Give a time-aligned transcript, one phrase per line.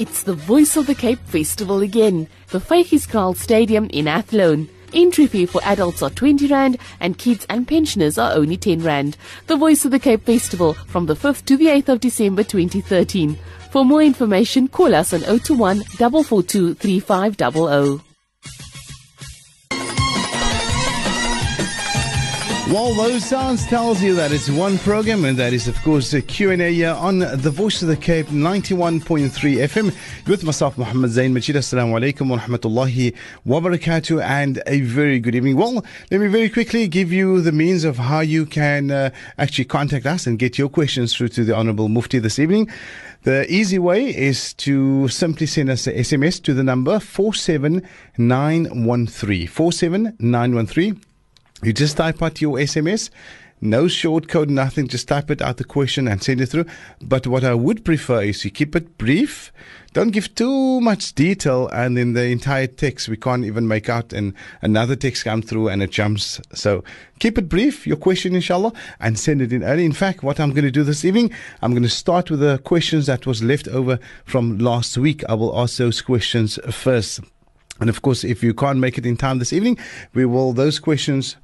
[0.00, 2.26] It's the Voice of the Cape Festival again.
[2.48, 4.66] The Vygieskraal Stadium in Athlone.
[4.94, 9.18] Entry fee for adults are 20 Rand and kids and pensioners are only 10 Rand.
[9.46, 13.36] The Voice of the Cape Festival from the 5th to the 8th of December 2013.
[13.70, 18.09] For more information, call us on 021 442 3500.
[22.70, 26.22] Well, those sounds tells you that it's one program, and that is, of course, the
[26.22, 29.92] Q&A on the Voice of the Cape 91.3 FM
[30.28, 31.56] with myself, Muhammad Zain Majid.
[31.56, 33.12] Assalamu alaikum wa rahmatullahi
[33.44, 35.56] wa barakatuh, and a very good evening.
[35.56, 39.64] Well, let me very quickly give you the means of how you can uh, actually
[39.64, 42.70] contact us and get your questions through to the Honorable Mufti this evening.
[43.24, 49.48] The easy way is to simply send us a SMS to the number 47913.
[49.48, 51.00] 47913.
[51.62, 53.10] You just type out your SMS.
[53.60, 54.88] No short code, nothing.
[54.88, 56.64] Just type it out the question and send it through.
[57.02, 59.52] But what I would prefer is you keep it brief.
[59.92, 64.14] Don't give too much detail, and in the entire text we can't even make out.
[64.14, 66.40] And another text comes through and it jumps.
[66.54, 66.82] So
[67.18, 67.86] keep it brief.
[67.86, 69.84] Your question, inshallah, and send it in early.
[69.84, 71.30] In fact, what I'm going to do this evening,
[71.60, 75.22] I'm going to start with the questions that was left over from last week.
[75.28, 77.20] I will ask those questions first.
[77.78, 79.76] And of course, if you can't make it in time this evening,
[80.14, 81.36] we will those questions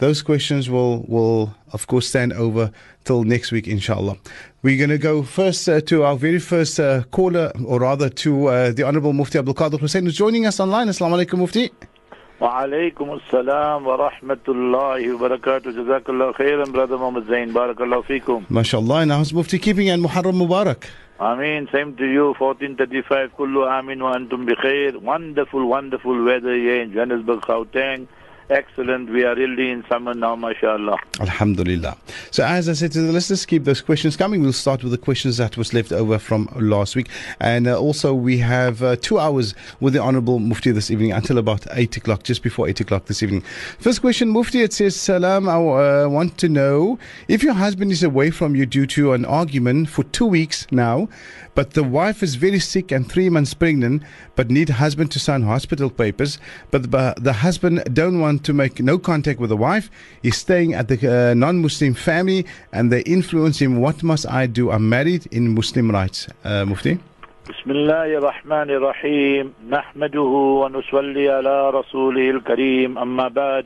[0.00, 2.72] those questions will, will of course, stand over
[3.04, 4.16] till next week, inshallah.
[4.62, 8.46] We're going to go first uh, to our very first uh, caller, or rather to
[8.46, 10.88] uh, the Honorable Mufti Abdul Kader Hoosain, who's joining us online.
[10.88, 11.70] Assalamu alaikum, Mufti.
[12.40, 17.52] وعليكم السلام ورحمة الله وبركاته جزاك الله خيرا brother Muhammad Zain.
[17.52, 20.86] بارك الله فيكم ما شاء الله and how's Mufti keeping and Muharram Mubarak?
[21.70, 22.32] Same to you.
[22.38, 28.06] 1435 كل عام وأنتم بخير wonderful wonderful weather here in Johannesburg Gauteng.
[28.50, 29.08] Excellent.
[29.10, 30.98] We are really in summer now, mashallah.
[31.20, 31.96] Alhamdulillah.
[32.32, 34.42] So, as I said to the listeners, keep those questions coming.
[34.42, 37.08] We'll start with the questions that was left over from last week.
[37.38, 41.38] And uh, also, we have uh, two hours with the Honorable Mufti this evening until
[41.38, 43.42] about 8 o'clock, just before 8 o'clock this evening.
[43.78, 48.02] First question, Mufti, it says, Salam, I uh, want to know if your husband is
[48.02, 51.08] away from you due to an argument for two weeks now,
[51.54, 54.02] but the wife is very sick and three months pregnant,
[54.34, 56.38] but need husband to sign hospital papers.
[56.72, 59.89] But the, the husband don't want to make no contact with the wife.
[60.21, 63.77] He's staying at the uh, non-Muslim family, and they influence him.
[63.77, 64.71] What must I do?
[64.71, 66.27] I'm married in Muslim rights.
[66.43, 66.99] Uh, Mufti.
[67.45, 70.21] بسم الله الرحمن الرحيم نحمده
[70.61, 73.65] ونصلي على رسوله الكريم أما بعد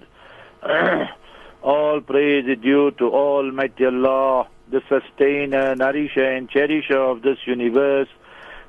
[1.63, 8.07] All praise is due to Almighty Allah the sustainer, nourisher, and cherisher of this universe.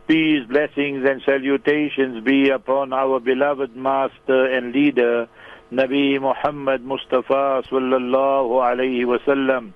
[0.06, 5.28] Peace, blessings, and salutations be upon our beloved master and leader,
[5.72, 9.72] Nabi Muhammad Mustafa sallallahu alayhi wasallam.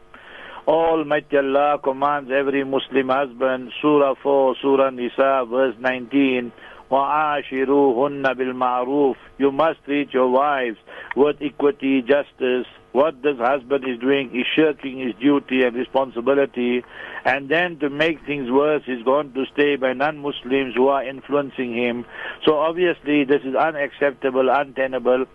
[0.66, 6.52] Almighty Allah commands every Muslim husband, Surah 4, Surah Nisa, verse 19,
[6.90, 10.78] وَعَاشِرُوهُنَّ بِالْمَعْرُوفِ You must treat your wives
[11.16, 16.84] with equity, justice, what this husband is doing is shirking his duty and responsibility,
[17.24, 21.74] and then to make things worse, he's going to stay by non-Muslims who are influencing
[21.74, 22.06] him.
[22.46, 25.26] So obviously, this is unacceptable, untenable.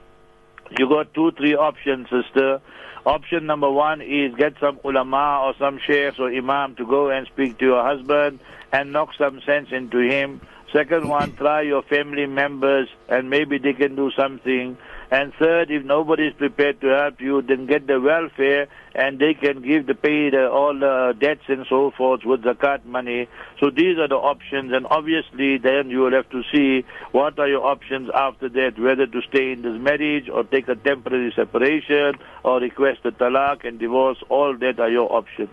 [0.70, 2.60] You got two, three options, sister.
[3.06, 7.26] Option number one is get some ulama or some sheikhs or imam to go and
[7.26, 8.40] speak to your husband
[8.72, 10.40] and knock some sense into him.
[10.72, 14.76] Second one, try your family members and maybe they can do something.
[15.10, 19.34] And third, if nobody is prepared to help you, then get the welfare and they
[19.34, 23.28] can give the pay the, all the debts and so forth with the zakat money.
[23.60, 27.48] So these are the options and obviously then you will have to see what are
[27.48, 32.14] your options after that, whether to stay in this marriage or take a temporary separation
[32.44, 34.18] or request a talaq and divorce.
[34.28, 35.50] All that are your options.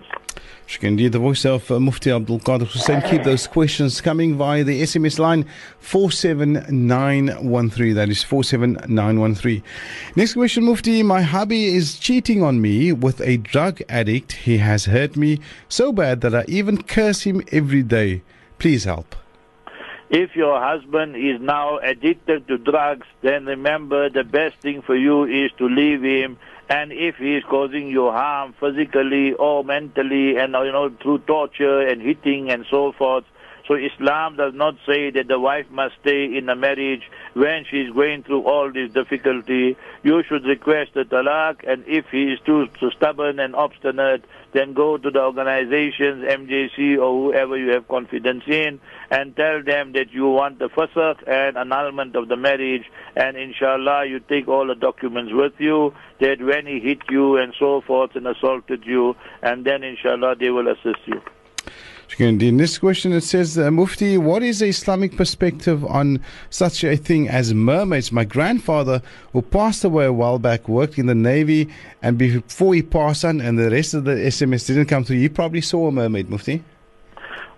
[0.79, 3.08] Indeed, the voice of uh, Mufti Abdul Kader Hoosain.
[3.08, 5.46] Keep those questions coming via the SMS line
[5.79, 7.94] 47913.
[7.94, 9.62] That is 47913.
[10.16, 11.03] Next question, Mufti.
[11.03, 14.31] My hubby is cheating on me with a drug addict.
[14.34, 18.22] He has hurt me so bad that I even curse him every day.
[18.59, 19.16] Please help.
[20.09, 25.23] If your husband is now addicted to drugs, then remember the best thing for you
[25.23, 26.38] is to leave him
[26.72, 31.82] and if he is causing you harm physically or mentally and you know through torture
[31.82, 33.26] and hitting and so forth
[33.67, 37.03] so Islam does not say that the wife must stay in a marriage
[37.34, 39.78] when she is going through all this difficulty.
[40.03, 44.73] You should request a talaq, and if he is too, too stubborn and obstinate, then
[44.73, 48.79] go to the organizations, MJC or whoever you have confidence in,
[49.09, 52.84] and tell them that you want the fasakh and annulment of the marriage,
[53.16, 57.53] and inshallah you take all the documents with you, that when he hit you and
[57.57, 61.22] so forth and assaulted you, and then inshallah they will assist you.
[62.18, 66.97] The next question it says, uh, Mufti, what is the Islamic perspective on such a
[66.97, 68.10] thing as mermaids?
[68.10, 69.03] My grandfather,
[69.33, 71.68] who passed away a while back, worked in the Navy,
[72.01, 75.28] and before he passed on and the rest of the SMS didn't come through, he
[75.28, 76.63] probably saw a mermaid, Mufti.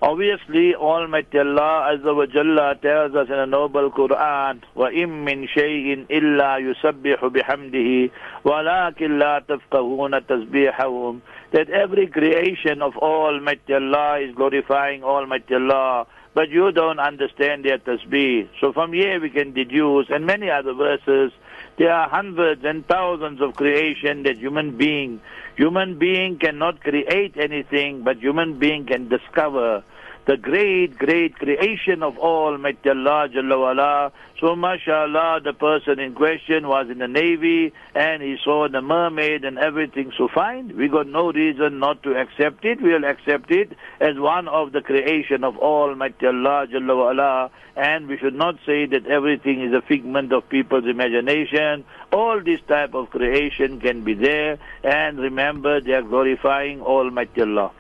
[0.01, 6.07] Obviously, Almighty Allah Azza wa Jalla tells us in the noble Quran, وَإِن مِّن شَيْءٍ
[6.09, 8.11] إِلَّا يُسَبِّحُ بِحَمْدِهِ
[8.45, 11.21] وَلَكِنْ لَا تَفْقَهُونَ تَسْبِيحَهُم
[11.54, 17.78] that every creation of Almighty Allah is glorifying Almighty Allah, but you don't understand their
[17.78, 18.50] tasbih.
[18.60, 21.32] So from here we can deduce, and many other verses,
[21.78, 25.22] there are hundreds and thousands of creation that human being,
[25.56, 29.84] human being cannot create anything, but human being can discover
[30.26, 34.12] the great, great creation of all, Almighty Allah Jalla wala.
[34.40, 39.44] So mashallah, the person in question was in the Navy and he saw the mermaid
[39.44, 40.12] and everything.
[40.18, 42.82] So fine, we got no reason not to accept it.
[42.82, 47.52] We'll accept it as one of the creation of all, Almighty Allah Jalla wala.
[47.76, 51.84] And we should not say that everything is a figment of people's imagination.
[52.12, 54.58] All this type of creation can be there.
[54.84, 57.72] And remember, they are glorifying Almighty Allah.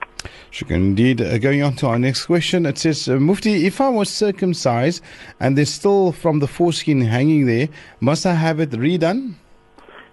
[0.51, 1.21] Shukran indeed.
[1.21, 5.03] Uh, going on to our next question, it says, uh, Mufti, if I was circumcised
[5.39, 7.69] and there's still from the foreskin hanging there,
[7.99, 9.35] must I have it redone?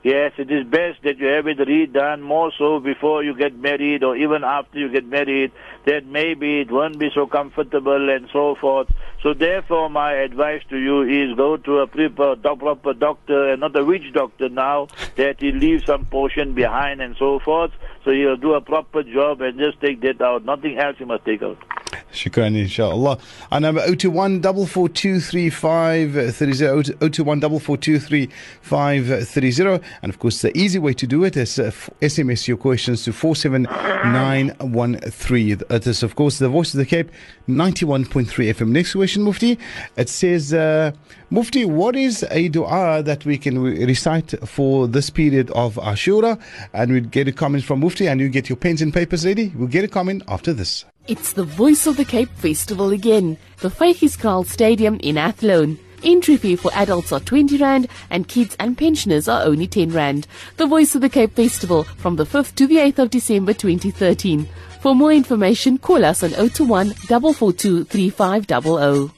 [0.03, 4.03] Yes, it is best that you have it redone more so before you get married
[4.03, 5.53] or even after you get married,
[5.85, 8.89] that maybe it won't be so comfortable and so forth.
[9.23, 13.85] So therefore my advice to you is go to a proper, doctor and not a
[13.85, 17.73] witch doctor now, that he leaves some portion behind and so forth.
[18.05, 20.45] So he'll do a proper job and just take that out.
[20.45, 21.59] Nothing else he must take out.
[22.13, 23.19] Shukran, inshallah.
[23.53, 27.41] Our number 021 4423530 021
[30.03, 31.71] And of course, the easy way to do it is uh,
[32.01, 35.61] SMS your questions to 47913.
[35.71, 37.11] It is, of course, the voice of the Cape,
[37.49, 38.69] 91.3 FM.
[38.69, 39.59] Next question, Mufti.
[39.97, 40.93] It says, uh,
[41.31, 46.41] Mufti, what is a dua that we can recite for this period of Ashura?
[46.73, 49.53] And we'll get a comment from Mufti, and you get your pens and papers ready.
[49.57, 50.85] We'll get a comment after this.
[51.09, 53.37] It's the Voice of the Cape Festival again.
[53.59, 55.79] The Vygieskraal Stadium in Athlone.
[56.03, 60.27] Entry fee for adults are 20 Rand and kids and pensioners are only 10 Rand.
[60.57, 64.49] The Voice of the Cape Festival from the 5th to the 8th of December 2013.
[64.81, 69.11] For more information, call us on 021 442 3500.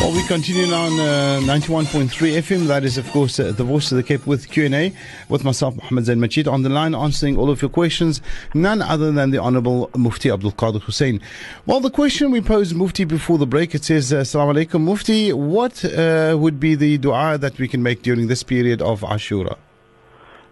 [0.00, 2.66] Well, we continue now on uh, 91.3 FM.
[2.66, 4.92] That is, of course, uh, the voice of the Cape with Q&A
[5.28, 8.20] with myself, Mohammed Zain Machid, on the line answering all of your questions.
[8.54, 11.20] None other than the Honorable Mufti Abdul Kader Hoosain.
[11.64, 15.32] Well, the question we posed Mufti before the break, it says, uh, Assalamu alaikum, Mufti,
[15.32, 19.56] what uh, would be the dua that we can make during this period of Ashura?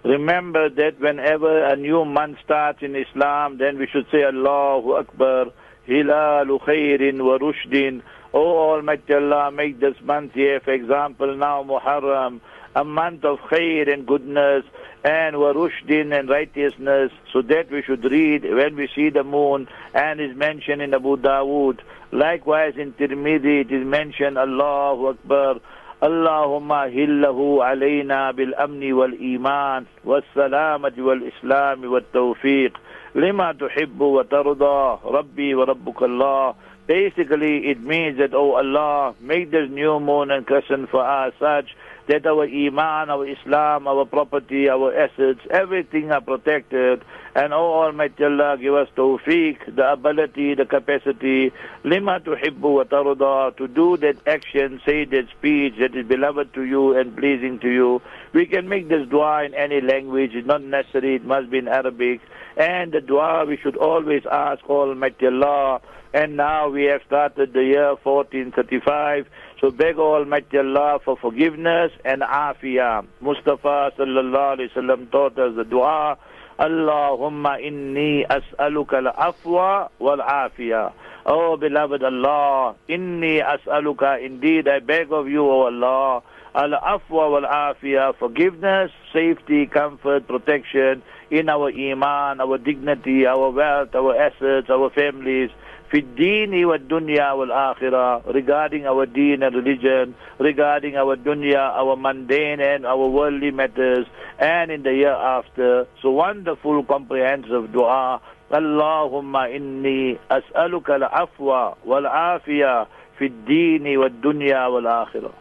[0.04, 5.46] Remember that whenever a new month starts in Islam, then we should say Allahu Akbar,
[5.86, 8.02] Hilalu Khairin wa Rushdin,
[8.34, 12.40] Oh Almighty Allah, make this month here, for example, now Muharram,
[12.74, 14.64] a month of khair and goodness
[15.04, 17.12] and warushdin and righteousness.
[17.32, 21.16] So that we should read when we see the moon and is mentioned in Abu
[21.16, 21.80] Dawood.
[22.10, 25.60] Likewise in Tirmidhi it is mentioned Allahu Akbar.
[26.02, 32.80] اللهم هله علينا بالأمن والإيمان والسلامة والإسلام والتوفيق
[33.14, 36.54] لما تحب وترضى ربي وربك الله
[36.88, 41.76] Basically, it means that, oh Allah, make this new moon and crescent for us such
[42.08, 47.04] that our iman, our Islam, our property, our assets, everything are protected.
[47.34, 51.50] And oh Almighty Allah, give us tawfiq, the ability, the capacity,
[51.82, 56.62] lima tuhibbu wa tarda, to do that action, say that speech that is beloved to
[56.62, 58.02] you and pleasing to you.
[58.34, 60.32] We can make this dua in any language.
[60.34, 61.14] It's not necessary.
[61.14, 62.20] It must be in Arabic.
[62.58, 65.80] And the dua we should always ask oh, Almighty Allah,
[66.12, 69.26] and now we have started the year 1435.
[69.58, 73.06] So beg oh, Almighty Allah for forgiveness and afiyah.
[73.22, 76.18] Mustafa sallallahu alayhi wasallam taught us the dua.
[76.62, 80.92] Allahumma inni as'aluka al-afwa wal-afiyah.
[81.26, 86.22] Oh beloved Allah, inni as'aluka, indeed I beg of you, O Allah,
[86.54, 91.02] al-afwa wal-afiyah, forgiveness, safety, comfort, protection
[91.32, 95.50] in our iman, our dignity, our wealth, our assets, our families,
[95.91, 102.85] في الدين والدنيا والآخرة regarding our deen and religion, regarding our dunya, our mundane and
[102.85, 104.05] our worldly matters,
[104.39, 105.87] and in the year after.
[106.01, 108.19] So wonderful, comprehensive dua.
[108.53, 112.87] اللهم إني أسألك العفو والعافية
[113.19, 115.40] في الدين والدنيا والآخرة.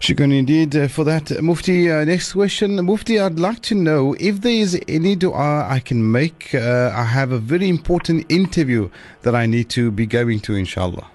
[0.00, 1.30] Shukran indeed uh, for that.
[1.42, 2.84] Mufti, uh, next question.
[2.84, 6.54] Mufti, I'd like to know if there is any dua I can make.
[6.54, 8.90] Uh, I have a very important interview
[9.22, 11.10] that I need to be going to, inshallah.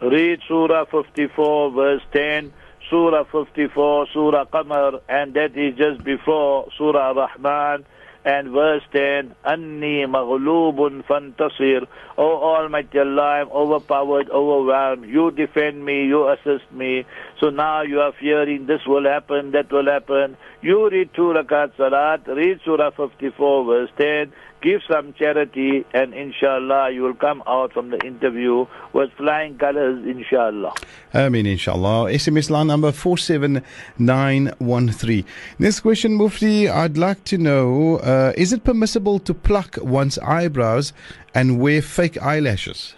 [0.00, 2.52] Read Surah 54, verse 10,
[2.90, 7.84] Surah 54, Surah Qamar, and that is just before Surah Rahman
[8.24, 11.86] and verse 10, Anni maghlubun fantasir.
[12.16, 15.06] O Almighty Allah, I'm overpowered, overwhelmed.
[15.06, 17.04] You defend me, you assist me.
[17.44, 20.38] So now you are fearing this will happen, that will happen.
[20.62, 24.32] You read two rakat salat, read Surah 54, verse 10,
[24.62, 30.02] give some charity, and inshallah you will come out from the interview with flying colors,
[30.06, 30.72] inshallah.
[31.12, 32.10] I mean, inshallah.
[32.12, 35.24] SMS line number 47913.
[35.58, 36.70] Next question, Mufti.
[36.70, 40.94] I'd like to know uh, is it permissible to pluck one's eyebrows
[41.34, 42.94] and wear fake eyelashes?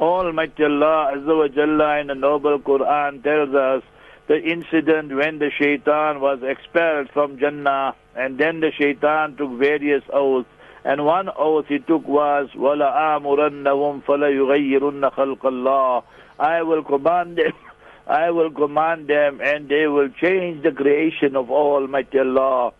[0.00, 3.82] Almighty Allah Azza wa Jalla in the noble Quran tells us
[4.28, 10.02] the incident when the shaitan was expelled from Jannah and then the shaitan took various
[10.10, 10.48] oaths.
[10.84, 12.86] And one oath he took was wala
[13.20, 16.04] amurannahum fala yughayyirunna khalqallah.
[16.38, 17.52] I will command them
[18.06, 22.72] I will command them and they will change the creation of Almighty Allah.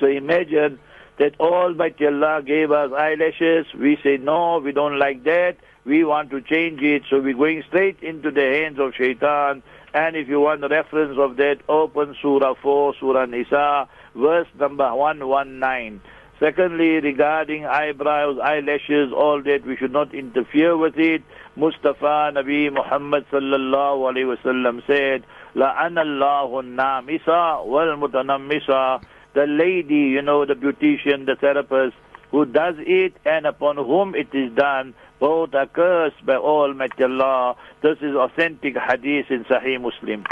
[0.00, 0.80] So imagine
[1.20, 3.66] that Almighty Allah gave us eyelashes.
[3.78, 5.58] We say no we don't like that.
[5.85, 7.03] We want to change it.
[7.09, 9.63] So we're going straight into the hands of shaitan.
[9.93, 14.93] And if you want a reference of that, open Surah 4, Surah Nisa, verse number
[14.93, 16.01] 119.
[16.39, 21.21] Secondly, regarding eyebrows, eyelashes, all that, we should not interfere with it.
[21.57, 25.25] Mustafa Nabi Muhammad sallallahu alayhi wasallam said,
[25.55, 27.25] لَعَنَ اللَّهُ النَّامِسَ
[27.67, 29.01] وَالْمُتَنَمِّسَ
[29.33, 31.97] The lady, you know, the beautician, the therapist,
[32.34, 37.54] who does it and upon whom it is done, both are cursed by Almighty Allah.
[37.80, 40.24] This is authentic hadith in Sahih Muslim.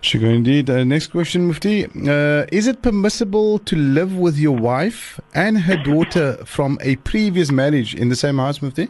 [0.00, 0.70] Sugar indeed.
[0.70, 1.84] Uh, next question, Mufti.
[1.84, 7.52] Uh, is it permissible to live with your wife and her daughter from a previous
[7.52, 8.88] marriage in the same house, Mufti?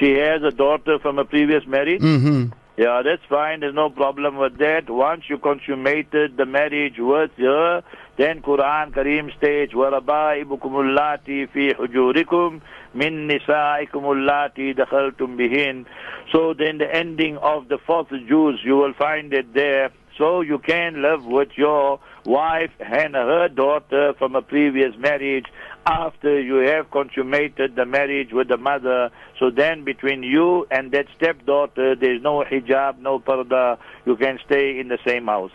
[0.00, 2.00] She has a daughter from a previous marriage.
[2.00, 2.52] Mm-hmm.
[2.78, 3.60] Yeah, that's fine.
[3.60, 4.88] There's no problem with that.
[4.88, 7.84] Once you consummated the marriage with her,
[8.16, 12.60] then Quran Kareem states, وَرَبَائِبُكُمُ اللَّاتِ فِي حُجُورِكُمْ
[12.94, 15.84] مِنْ نِسَائِكُمُ اللَّاتِ دَخَلْتُمْ بِهِنْ
[16.30, 19.90] So then the ending of the fourth Juz, you will find it there.
[20.16, 25.46] So you can live with your wife and her daughter from a previous marriage
[25.86, 29.10] after you have consummated the marriage with the mother.
[29.40, 33.78] So then between you and that stepdaughter, there is no hijab, no parda.
[34.06, 35.50] You can stay in the same house.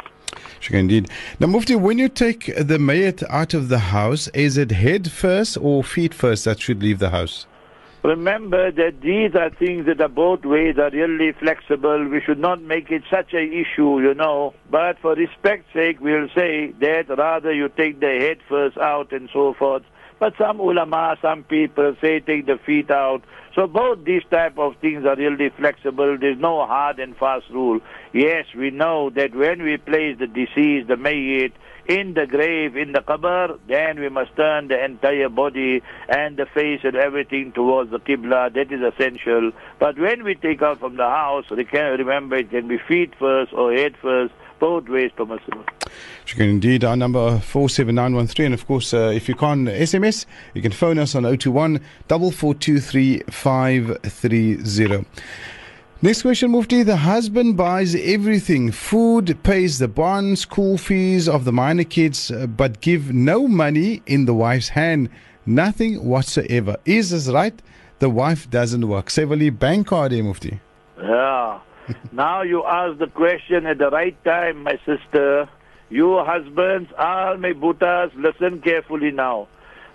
[0.60, 1.10] Sure, indeed.
[1.40, 5.58] Now, Mufti, when you take the mayat out of the house, is it head first
[5.58, 7.46] or feet first that should leave the house?
[8.04, 12.08] Remember that these are things that are both ways are really flexible.
[12.08, 14.54] We should not make it such a issue, you know.
[14.72, 19.30] But for respect's sake, we'll say that rather you take the head first out and
[19.34, 19.84] so forth.
[20.18, 23.22] But some ulama, some people say take the feet out.
[23.56, 26.18] So both these type of things are really flexible.
[26.20, 27.80] There's no hard and fast rule.
[28.14, 31.52] Yes, we know that when we place the deceased, the mayyit,
[31.90, 36.46] in the grave, in the qabr, then we must turn the entire body and the
[36.46, 38.54] face and everything towards the qibla.
[38.54, 39.52] That is essential.
[39.80, 43.74] But when we take out from the house, remember it can be feet first or
[43.74, 44.34] head first.
[44.60, 45.64] Both ways permissible.
[46.28, 46.84] You can indeed.
[46.84, 48.46] Our number 47913.
[48.46, 53.24] And of course, uh, if you can't SMS, you can phone us on 021 4423
[53.30, 55.06] 530.
[56.02, 56.84] Next question, Mufti.
[56.84, 62.48] The husband buys everything food, pays the bond, school fees of the minor kids, uh,
[62.48, 65.10] but give no money in the wife's hand.
[65.46, 66.78] Nothing whatsoever.
[66.86, 67.62] Is this right?
[68.00, 69.08] The wife doesn't work.
[69.08, 70.62] Sevali bank card, Mufti?
[71.02, 71.60] Yeah.
[72.12, 75.50] Now you ask the question at the right time, my sister.
[75.90, 79.48] You husbands, all my butas, listen carefully now.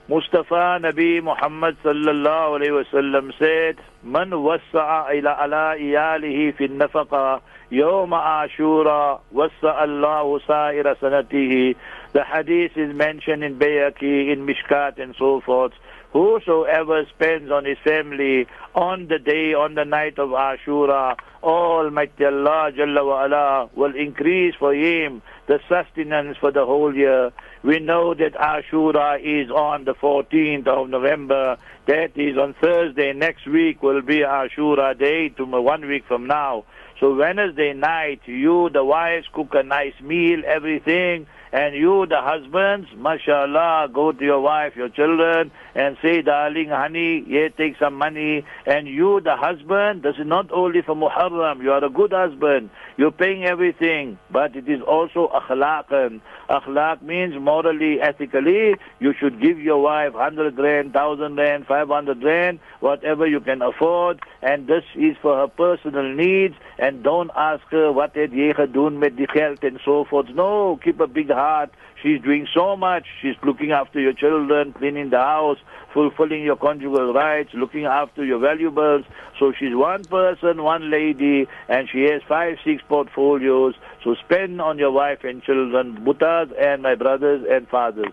[0.06, 8.12] Mustafa Nabi Muhammad sallallahu alayhi wasallam said, "Man wasa'a ila ala iyalihi fi nafaqa yawm
[8.12, 11.74] ashura wasa'a Allah sa'ira sanatihi."
[12.12, 15.72] The hadith is mentioned in Bayhaqi, in Mishkat, and so forth.
[16.14, 22.70] Whosoever spends on his family on the day, on the night of Ashura, Almighty Allah
[22.70, 27.32] Jalla wa ala will increase for him the sustenance for the whole year.
[27.64, 31.56] We know that Ashura is on the 14th of November.
[31.88, 33.12] That is on Thursday.
[33.12, 36.64] Next week will be Ashura Day, to one week from now.
[37.00, 42.88] So Wednesday night, you, the wives, cook a nice meal, everything, And you, the husbands,
[42.96, 48.44] mashallah, go to your wife, your children, and say, darling, honey, here, take some money.
[48.66, 51.62] And you, the husband, this is not only for Muharram.
[51.62, 52.70] You are a good husband.
[52.96, 54.18] You're paying everything.
[54.32, 56.22] But it is also akhlaqan.
[56.50, 62.58] Akhlaq means morally, ethically, you should give your wife 100 rand, 1000 rand, 500 rand,
[62.80, 64.18] whatever you can afford.
[64.42, 66.56] And this is for her personal needs.
[66.78, 70.34] And don't ask her, what het jy gedoen met die geld and so forth.
[70.34, 71.70] No, keep a big heart.
[72.02, 73.06] She's doing so much.
[73.22, 75.58] She's looking after your children, cleaning the house,
[75.92, 79.04] fulfilling your conjugal rights, looking after your valuables.
[79.38, 83.74] So she's one person, one lady, and she has five, six portfolios.
[84.04, 88.12] So spend on your wife and children, butas and my brothers and fathers.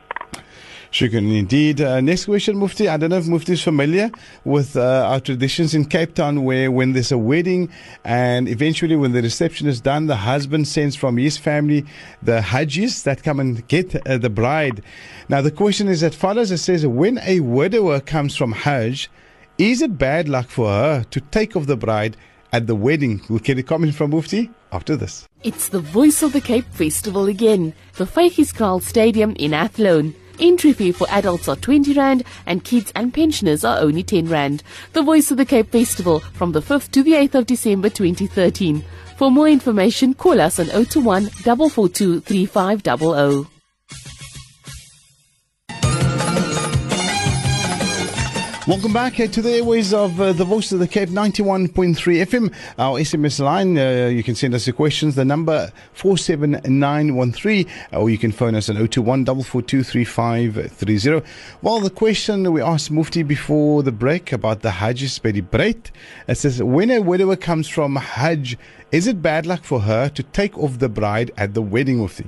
[0.92, 1.80] Shukran indeed.
[1.80, 2.90] Uh, next question, Mufti.
[2.90, 4.10] I don't know if Mufti is familiar
[4.44, 7.70] with uh, our traditions in Cape Town where when there's a wedding
[8.04, 11.86] and eventually when the reception is done, the husband sends from his family
[12.22, 14.84] the hajis that come and get uh, the bride.
[15.30, 16.52] Now, the question is as follows.
[16.52, 19.10] It says, when a widower comes from Hajj,
[19.58, 22.18] is it bad luck for her to take off the bride
[22.52, 23.22] at the wedding?
[23.30, 25.28] We'll get a comment from Mufti after this.
[25.44, 27.74] It's the Voice of the Cape Festival again.
[27.96, 30.16] The Vygieskraal Stadium in Athlone.
[30.40, 34.64] Entry fee for adults are 20 Rand and kids and pensioners are only 10 Rand.
[34.94, 38.84] The Voice of the Cape Festival from the 5th to the 8th of December 2013.
[39.18, 43.61] For more information, call us on 021 442 3500.
[48.72, 52.54] Welcome back uh, to the airways of uh, the Voice of the Cape 91.3 FM.
[52.80, 58.18] Our SMS line, uh, you can send us your questions, the number 47913, or you
[58.18, 61.22] can phone us on 021 442
[61.62, 65.92] Well, the question we asked Mufti before the break about the Hajj is very bright.
[66.30, 68.58] It says, when a widower comes from Hajj,
[68.94, 72.24] is it bad luck for her to take off the bride at the wedding Mufti?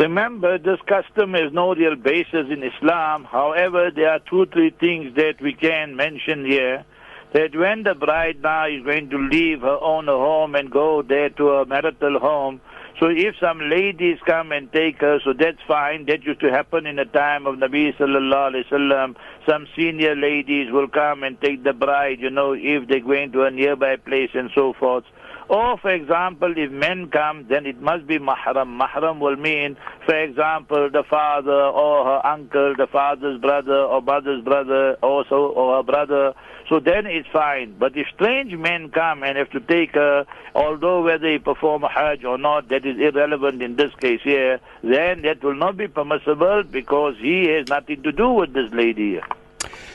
[0.00, 3.24] Remember, this custom has no real basis in Islam.
[3.24, 6.86] However, there are two, three things that we can mention here.
[7.34, 11.28] That when the bride now is going to leave her own home and go there
[11.28, 12.62] to a marital home,
[12.98, 16.06] so if some ladies come and take her, so that's fine.
[16.06, 19.16] That used to happen in the time of Nabi sallallahu alaihi wasallam.
[19.46, 23.42] Some senior ladies will come and take the bride, you know, if they're going to
[23.42, 25.04] a nearby place and so forth.
[25.50, 28.78] Or, for example, if men come, then it must be mahram.
[28.78, 34.44] Mahram will mean, for example, the father or her uncle, the father's brother or brother's
[34.44, 36.34] brother, also or her brother.
[36.68, 37.74] So then it's fine.
[37.76, 40.24] But if strange men come and have to take her,
[40.54, 44.60] although whether he perform a hajj or not, that is irrelevant in this case here,
[44.84, 49.14] then that will not be permissible because he has nothing to do with this lady
[49.14, 49.26] here.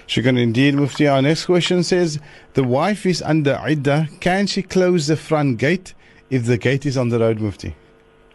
[0.08, 1.08] Shukran indeed, Mufti.
[1.08, 2.20] Our next question says
[2.54, 4.20] The wife is under Idda.
[4.20, 5.94] Can she close the front gate
[6.30, 7.76] if the gate is on the road, Mufti?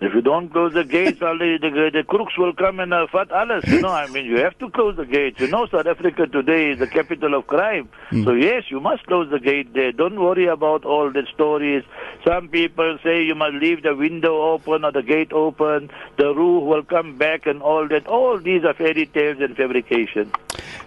[0.01, 3.07] If you don't close the gates, all the, the, the crooks will come and uh,
[3.13, 3.65] fat alles.
[3.67, 5.41] You know, I mean, you have to close the gates.
[5.41, 7.89] You know, South Africa today is the capital of crime.
[8.11, 8.25] Mm.
[8.25, 9.93] So, yes, you must close the gate there.
[9.93, 11.85] Don't worry about all the stories.
[12.27, 15.91] Some people say you must leave the window open or the gate open.
[16.17, 18.07] The ruh will come back and all that.
[18.07, 20.33] All these are fairy tales and fabrication.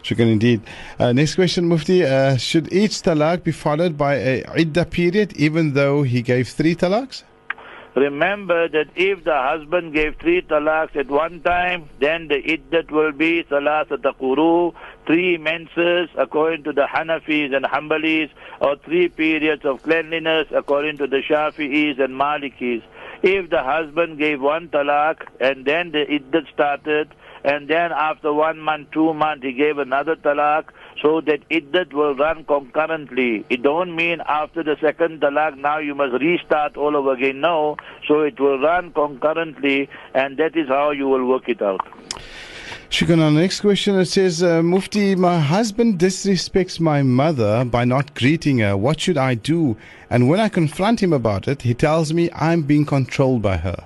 [0.02, 0.62] Shukran indeed.
[1.00, 2.04] Uh, next question, Mufti.
[2.04, 6.76] Uh, should each talaq be followed by a idda period even though he gave three
[6.76, 7.24] talaqs?
[7.96, 13.12] Remember that if the husband gave three talaqs at one time, then the iddat will
[13.12, 14.74] be salasat quru,
[15.06, 21.08] three menses according to the Hanafis and Hanbalis, or three periods of cleanliness according to
[21.08, 22.82] the Shafi'is and Malikis.
[23.22, 28.60] If the husband gave one talaq and then the iddat started, and then after one
[28.60, 30.70] month, two months, he gave another talaq,
[31.04, 33.46] so that iddat will run concurrently.
[33.50, 37.42] It don't mean after the second talaq, now you must restart all over again.
[37.42, 41.86] No, so it will run concurrently, and that is how you will work it out.
[42.90, 43.34] Shukran.
[43.34, 48.78] Next question it says, uh, Mufti, my husband disrespects my mother by not greeting her.
[48.78, 49.76] What should I do?
[50.12, 53.84] And when I confront him about it, he tells me I'm being controlled by her.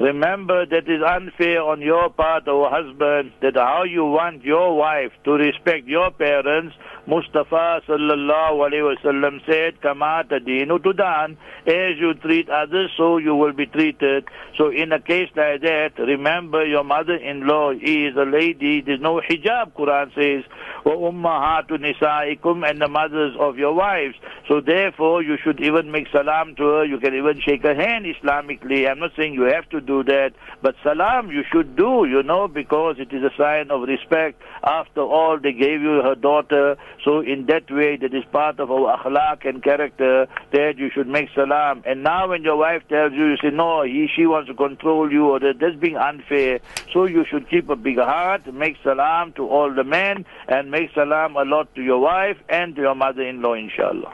[0.00, 5.12] Remember that is unfair on your part, O husband, that how you want your wife
[5.24, 6.74] to respect your parents,
[7.06, 11.36] Mustafa sallallahu alayhi wasallam said, Kama tadinu tudan,
[11.66, 14.24] as you treat others, so you will be treated.
[14.56, 19.72] So in a case like that, remember your mother-in-law is a lady, there's no hijab,
[19.72, 20.44] Quran says,
[20.84, 24.14] wa ummahatu nisaikum, and the mothers of your wives.
[24.48, 26.84] So therefore, you should even make salam to her.
[26.84, 28.90] You can even shake her hand Islamically.
[28.90, 32.48] I'm not saying you have to do that, but salam you should do, you know,
[32.48, 34.40] because it is a sign of respect.
[34.62, 36.76] After all, they gave you her daughter.
[37.04, 41.08] So in that way, that is part of our akhlaq and character that you should
[41.08, 41.82] make salam.
[41.84, 45.12] And now when your wife tells you, you say, no, he, she wants to control
[45.12, 46.60] you or that, that's being unfair.
[46.92, 50.90] So you should keep a big heart, make salam to all the men, and make
[50.94, 54.12] salam a lot to your wife and to your mother-in-law, inshallah.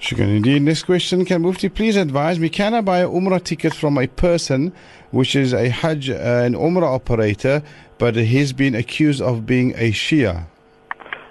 [0.00, 0.62] Shukran indeed.
[0.62, 1.24] Next question.
[1.24, 4.72] Can Mufti please advise me, can I buy Umrah ticket from a person
[5.14, 7.62] which is a Hajj uh, and Umrah operator,
[7.98, 10.46] but he's been accused of being a Shia?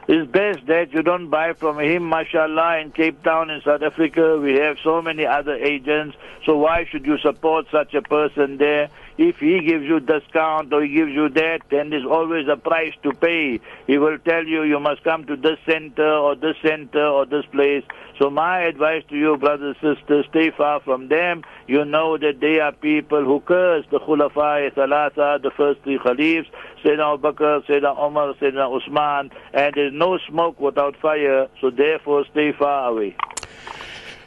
[0.08, 4.38] It's best that you don't buy from him, mashallah, in Cape Town in South Africa.
[4.38, 6.15] We have so many other agents,
[6.46, 8.89] so why should you support such a person there?
[9.17, 12.93] If he gives you discount or he gives you that, then there's always a price
[13.04, 13.60] to pay.
[13.86, 17.45] He will tell you you must come to this center or this center or this
[17.52, 17.84] place.
[18.19, 21.43] So my advice to you, brothers and sisters, stay far from them.
[21.67, 26.47] You know that they are people who curse the Khulafa Thalatha, the first three Khalifs,
[26.84, 32.26] Sayyidina Abu Bakr, Sayyidina Umar, Sayyidina Usman, and there's no smoke without fire, so therefore
[32.32, 33.15] stay far away.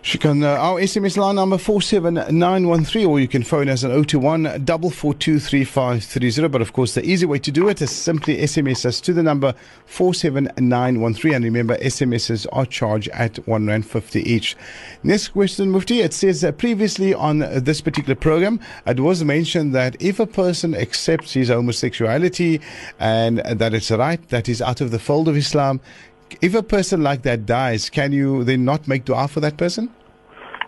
[0.07, 0.42] Shukran.
[0.45, 6.53] Uh, our SMS line number 47913, or you can phone us at 021 4423530.
[6.53, 9.25] But of course, the easy way to do it is simply SMS us to the
[9.25, 9.53] number
[9.87, 11.35] 47913.
[11.35, 14.57] And remember, SMSs are charged at 1 Rand 50 each.
[15.03, 16.03] Next question, Mufti.
[16.03, 20.77] It says that previously on this particular program, it was mentioned that if a person
[20.77, 22.61] accepts his homosexuality
[23.01, 25.81] and that it's right, that is out of the fold of Islam,
[26.41, 29.91] if a person like that dies, can you then not make dua for that person?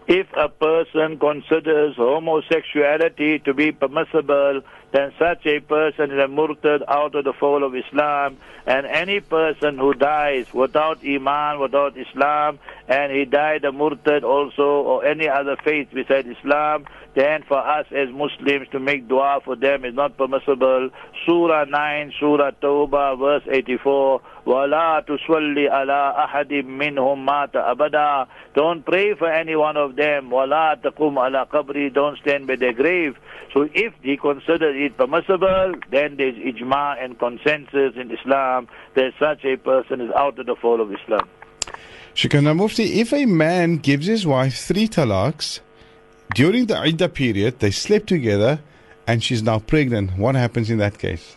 [0.06, 6.82] If a person considers homosexuality to be permissible, then such a person is a murtad
[6.88, 8.38] out of the fold of Islam.
[8.66, 14.62] And any person who dies without Iman, without Islam, and he died a murtad also,
[14.62, 19.56] or any other faith besides Islam, then for us as Muslims to make dua for
[19.56, 20.88] them is not permissible.
[21.26, 24.22] Surah 9, Surah Tawbah, verse 84.
[24.47, 30.29] وَلَا تُصَلِّ عَلَىٰ أَحَدٍ مِّنْهُمْ مَاتَ أَبَدًا Don't pray for any one of them.
[30.29, 33.15] وَلَا تَقُمْ عَلَىٰ قَبْرِ Don't stand by their grave.
[33.53, 39.45] So if he considers it permissible, then there's ijma and consensus in Islam that such
[39.45, 41.27] a person is out of the fold of Islam.
[42.15, 45.61] Shukran Mufti, if a man gives his wife three talaqs,
[46.35, 48.59] during the Iddah period, they slept together
[49.07, 51.36] and she's now pregnant, what happens in that case?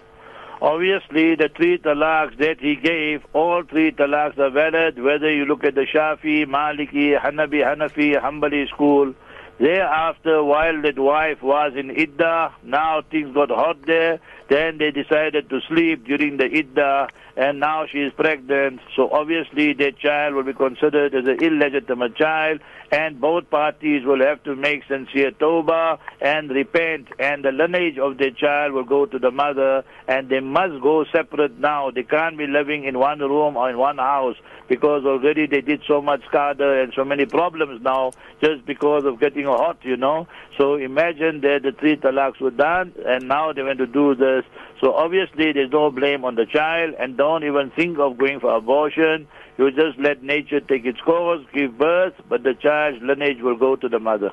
[0.62, 5.64] Obviously, the three talaqs that he gave, all three talaqs are valid, whether you look
[5.64, 9.16] at the Shafi, Maliki, Hanabi, Hanafi, Hanbali school.
[9.58, 14.20] Thereafter, while that wife was in Idda, now things got hot there,
[14.50, 18.82] then they decided to sleep during the Idda, and now she is pregnant.
[18.96, 22.60] So obviously that child will be considered as an illegitimate child,
[22.92, 28.18] and both parties will have to make sincere tawbah and repent, and the lineage of
[28.18, 31.90] the child will go to the mother, and they must go separate now.
[31.90, 34.36] They can't be living in one room or in one house
[34.68, 39.20] because already they did so much skada and so many problems now just because of
[39.20, 40.28] getting hot, you know.
[40.58, 44.44] So imagine that the three talaks were done, and now they want to do this.
[44.82, 48.56] So obviously there's no blame on the child, and don't even think of going for
[48.56, 49.28] abortion.
[49.58, 53.76] You just let nature take its course, give birth, but the child's lineage will go
[53.76, 54.32] to the mother.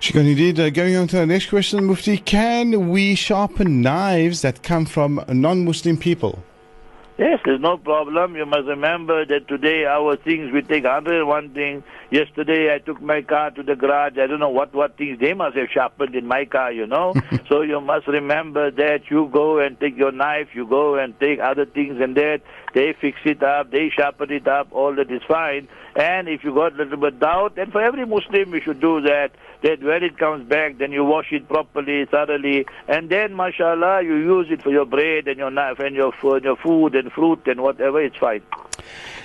[0.00, 0.58] Shukran indeed.
[0.58, 2.18] Uh, going on to the next question, Mufti.
[2.18, 6.42] Can we sharpen knives that come from non-Muslim people?
[7.18, 8.36] Yes, there's no problem.
[8.36, 11.82] You must remember that today our things, we take 101 things.
[12.10, 14.18] Yesterday I took my car to the garage.
[14.18, 17.14] I don't know what, what things they must have sharpened in my car, you know.
[17.48, 21.40] so you must remember that you go and take your knife, you go and take
[21.40, 22.42] other things and that.
[22.74, 25.68] They fix it up, they sharpen it up, all that is fine.
[25.96, 29.00] And if you got a little bit doubt, and for every Muslim we should do
[29.00, 29.30] that,
[29.62, 34.16] that when it comes back, then you wash it properly, thoroughly, and then, mashallah, you
[34.16, 37.62] use it for your bread and your knife and your, your food and fruit and
[37.62, 38.42] whatever, it's fine.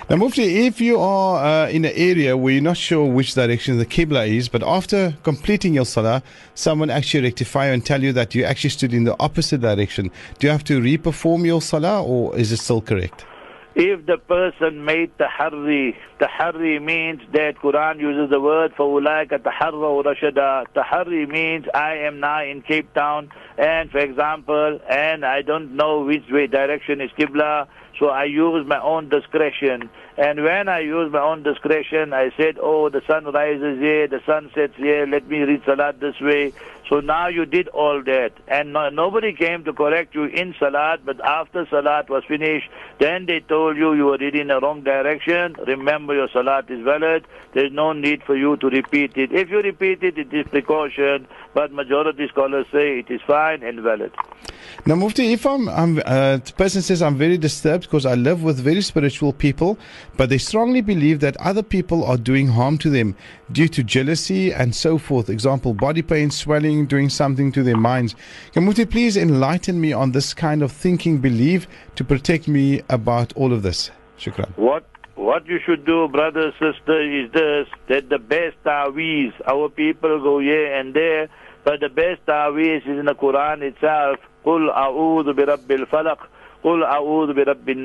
[0.08, 3.76] Now, Mufti, if you are uh, in an area where you're not sure which direction
[3.76, 6.22] the Qibla is, but after completing your Salah,
[6.54, 10.46] someone actually rectify and tell you that you actually stood in the opposite direction, do
[10.46, 13.26] you have to re-perform your Salah or is it still correct?
[13.74, 20.04] If the person made tahari, tahari means that Quran uses the word for ulaika taharraw
[20.04, 20.66] rashada.
[20.74, 26.04] Tahari means I am now in Cape Town and for example, and I don't know
[26.04, 27.66] which way direction is Qibla.
[27.98, 29.88] So I use my own discretion.
[30.16, 34.20] And when I used my own discretion, I said, oh, the sun rises here, the
[34.26, 36.52] sun sets here, let me read Salat this way.
[36.88, 38.32] So now you did all that.
[38.48, 43.24] And no, nobody came to correct you in Salat, but after Salat was finished, then
[43.24, 45.56] they told you you were reading the wrong direction.
[45.66, 47.26] Remember your Salat is valid.
[47.54, 49.32] There's no need for you to repeat it.
[49.32, 53.80] If you repeat it, it is precaution, but majority scholars say it is fine and
[53.80, 54.12] valid.
[54.84, 58.42] Now, Mufti, if I'm, I'm uh, the person says I'm very disturbed because I live
[58.42, 59.78] with very spiritual people,
[60.15, 63.15] but they strongly believe that other people are doing harm to them
[63.51, 65.29] due to jealousy and so forth.
[65.29, 68.15] Example, body pain, swelling, doing something to their minds.
[68.53, 73.33] Can Mufti please enlighten me on this kind of thinking belief to protect me about
[73.33, 73.91] all of this?
[74.19, 74.49] Shukran.
[74.57, 74.83] What
[75.15, 80.39] what you should do, brother, sister, is this that the best taweez, our people go
[80.39, 81.27] here and there,
[81.63, 84.19] but the best taweez is in the Quran itself.
[84.45, 86.29] قل أعوذ برب الفلق
[86.62, 87.84] Qul a'udhu bi rabbin.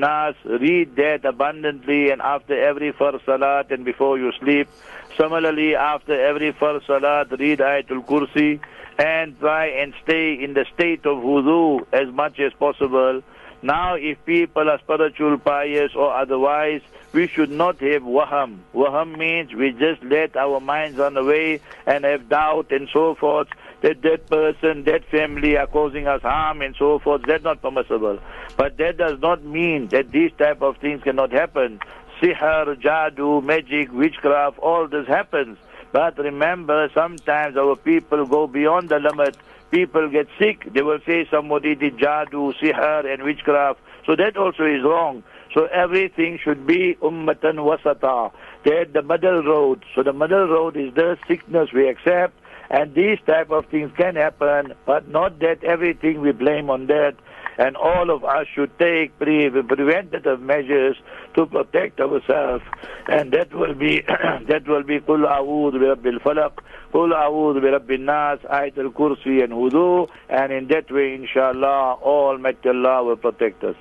[0.60, 4.68] Read that abundantly and after every first salat and before you sleep.
[5.16, 8.60] Similarly, after every first salat, read Ayatul Kursi
[8.98, 13.22] and try and stay in the state of wudu as much as possible.
[13.62, 16.80] Now, if people are spiritual, pious, or otherwise,
[17.12, 18.58] we should not have waham.
[18.72, 23.48] Waham means we just let our minds run away and have doubt and so forth
[23.82, 27.22] that that person, that family are causing us harm and so forth.
[27.26, 28.18] That's not permissible.
[28.56, 31.80] But that does not mean that these type of things cannot happen.
[32.20, 35.58] Sihr, jadoo, magic, witchcraft, all this happens.
[35.92, 39.36] But remember, sometimes our people go beyond the limit.
[39.70, 40.72] People get sick.
[40.72, 43.80] They will say somebody did jadoo, sihr, and witchcraft.
[44.06, 45.22] So that also is wrong.
[45.54, 48.32] So everything should be ummatan wasata.
[48.64, 49.84] They're the middle road.
[49.94, 52.34] So the middle road is the sickness we accept.
[52.69, 57.15] And these type of things can happen, but not that everything we blame on that.
[57.57, 60.97] And all of us should take pre- preventative measures
[61.35, 62.63] to protect ourselves.
[63.07, 68.04] And that will be that will be قل أعوذ برب الفلق Qul A'udhu Bi Rabbin
[68.04, 70.08] Nas, Ayatul Kursi and Wudu.
[70.28, 73.76] And in that way, inshallah, Almighty Allah will protect us.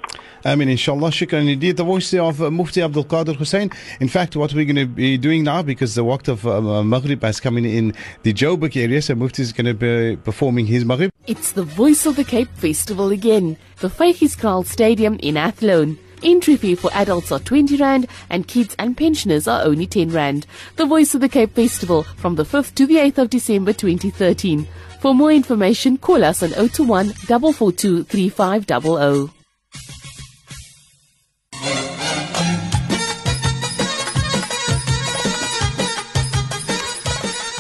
[0.46, 1.78] I mean, inshallah, shukran indeed.
[1.78, 3.74] The voice of uh, Mufti Abdul Kader Hoosain.
[4.00, 6.84] In fact, what we're going to be doing now, because the waqt of uh, uh
[6.84, 7.94] Maghrib has come in
[8.24, 11.12] the Joburg area, so Mufti is going to be performing his Maghrib.
[11.28, 15.98] It's the Voice of the Cape Festival again, the Vygieskraal Stadium in Athlone.
[16.24, 20.48] Entry fee for adults are 20 Rand and kids and pensioners are only 10 Rand.
[20.76, 24.68] The Voice of the Cape Festival from the 5th to the 8th of December 2013.
[25.00, 29.37] For more information, call us on 021 442 3500.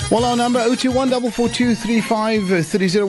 [0.09, 1.09] Well, our number 021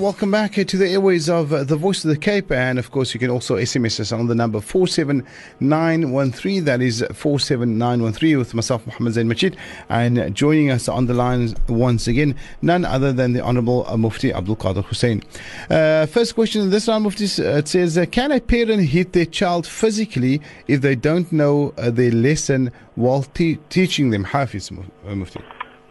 [0.01, 2.51] Welcome back to the airways of uh, the Voice of the Cape.
[2.51, 6.65] And of course, you can also SMS us on the number 47913.
[6.65, 9.55] That is 47913 with myself, Muhammad Zain Machid.
[9.89, 14.33] And joining us on the line once again, none other than the Honorable uh, Mufti
[14.33, 15.23] Abdul Kader Hoosain.
[15.71, 19.27] Uh, first question in this round, Mufti, uh, it says, Can a parent hit their
[19.27, 24.25] child physically if they don't know their lesson while te- teaching them?
[24.25, 24.73] Hafiz,
[25.05, 25.39] Mufti.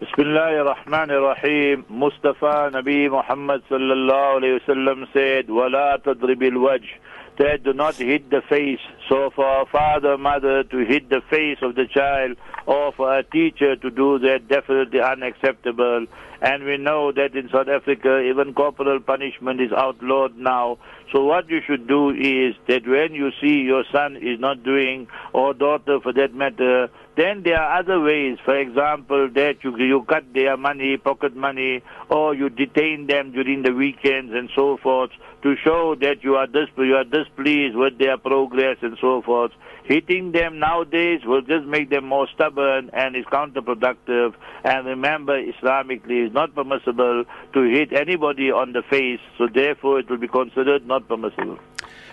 [0.03, 6.91] بسم الله الرحمن الرحيم مصطفى نبي محمد صلى الله عليه وسلم said ولا تضرب الوجه
[7.39, 8.81] that do not hit the face.
[9.09, 13.23] So for a father, mother to hit the face of the child or for a
[13.23, 16.07] teacher to do that, definitely unacceptable.
[16.41, 20.79] And we know that in South Africa, even corporal punishment is outlawed now.
[21.13, 25.09] So what you should do is that when you see your son is not doing,
[25.33, 28.38] or daughter for that matter, then there are other ways.
[28.46, 33.64] For example, that you, you cut their money, pocket money, or you detain them during
[33.64, 35.10] the weekends and so forth
[35.42, 39.52] to show that you are, dis- you are displeased with their progress and so forth.
[39.86, 44.36] Hitting them nowadays will just make them more stubborn and is counterproductive.
[44.64, 50.10] And remember, Islamically, it's not permissible to hit anybody on the face, so therefore it
[50.10, 51.58] will be considered not permissible.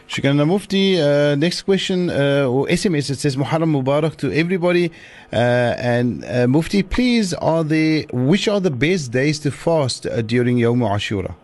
[0.09, 1.01] Shukran Mufti.
[1.01, 3.11] Uh, next question uh, or SMS.
[3.11, 4.91] It says Muharram Mubarak to everybody.
[5.33, 10.21] Uh, and uh, Mufti, please, are the which are the best days to fast uh,
[10.23, 11.35] during Yawm Ashura?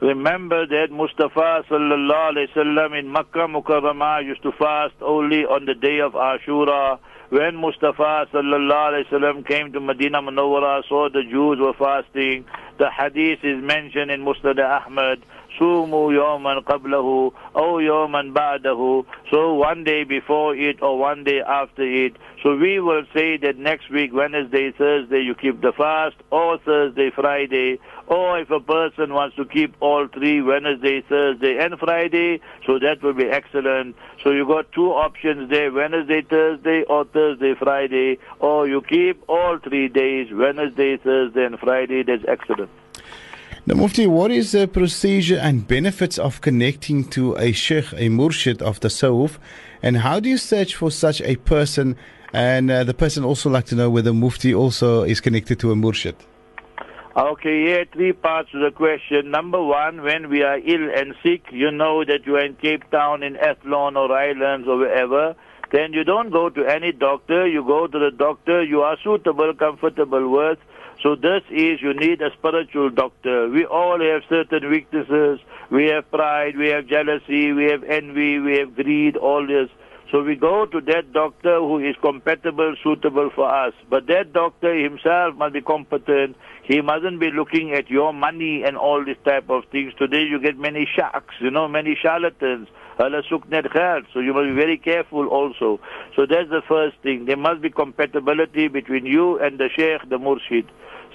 [0.00, 5.74] Remember that Mustafa sallallahu alaihi wasallam in Makkah Mukarramah used to fast only on the
[5.74, 6.98] day of Ashura.
[7.28, 12.44] When Mustafa sallallahu alaihi wasallam came to Medina Munawwara, saw the Jews were fasting.
[12.78, 15.22] The hadith is mentioned in Musnad Ahmad.
[15.58, 19.04] Sumu yawman qablahu or yawman ba'dahu.
[19.30, 22.16] So one day before it or one day after it.
[22.42, 27.10] So we will say that next week, Wednesday, Thursday, you keep the fast, or Thursday,
[27.14, 32.78] Friday, or if a person wants to keep all three, Wednesday, Thursday, and Friday, so
[32.80, 33.94] that will be excellent.
[34.24, 39.58] So you got two options there, Wednesday, Thursday, or Thursday, Friday, or you keep all
[39.58, 42.70] three days, Wednesday, Thursday, and Friday, that's excellent.
[43.64, 48.60] Now, Mufti, what is the procedure and benefits of connecting to a sheikh, a murshid
[48.60, 49.38] of the Sawf,
[49.84, 51.96] and how do you search for such a person?
[52.32, 55.76] And uh, the person also like to know whether Mufti also is connected to a
[55.76, 56.16] murshid.
[57.16, 59.30] Okay, yeah, three parts to the question.
[59.30, 62.90] Number one, when we are ill and sick, you know that you are in Cape
[62.90, 65.36] Town, in Athlone or Rylands or wherever,
[65.70, 69.54] then you don't go to any doctor, you go to the doctor you are suitable,
[69.54, 70.58] comfortable with.
[71.02, 73.48] So this is you need a spiritual doctor.
[73.48, 75.40] We all have certain weaknesses.
[75.70, 79.70] We have pride, we have jealousy, we have envy, we have greed, all this.
[80.10, 83.72] So we go to that doctor who is compatible, suitable for us.
[83.88, 86.36] But that doctor himself must be competent.
[86.64, 89.94] He mustn't be looking at your money and all this type of things.
[89.98, 92.68] Today you get many sharks, you know, many charlatans.
[92.98, 95.80] So you must be very careful also.
[96.16, 97.24] So that's the first thing.
[97.26, 100.66] There must be compatibility between you and the sheikh, the murshid.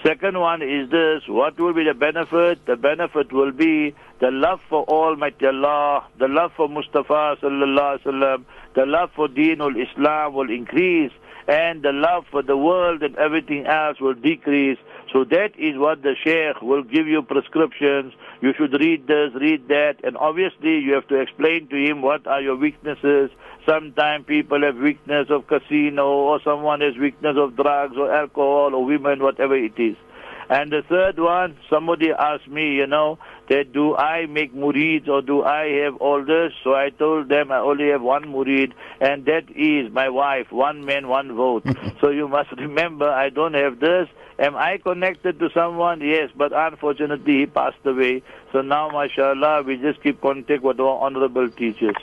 [0.05, 2.63] Second one is this, what will be the benefit?
[2.67, 8.03] The benefit will be the love for Almighty Allah, the love for Mustafa sallallahu alaihi
[8.05, 11.11] wasallam, the love for Deenul Islam will increase,
[11.47, 14.77] and the love for the world and everything else will decrease.
[15.13, 18.13] So that is what the Sheikh will give you prescriptions.
[18.41, 22.27] You should read this, read that, and obviously you have to explain to him what
[22.27, 23.31] are your weaknesses.
[23.65, 28.85] Sometimes people have weakness of casino, or someone has weakness of drugs or alcohol or
[28.85, 29.95] women, whatever it is.
[30.49, 35.21] And the third one, somebody asked me, you know, that do I make murids or
[35.21, 36.53] do I have all this?
[36.63, 40.86] So I told them I only have one murid, and that is my wife, one
[40.86, 41.63] man, one vote.
[42.01, 44.07] so you must remember, I don't have this.
[44.39, 46.01] Am I connected to someone?
[46.01, 48.21] Yes, but unfortunately he passed away.
[48.51, 51.95] So now, mashallah, we just keep contact with our honorable teachers.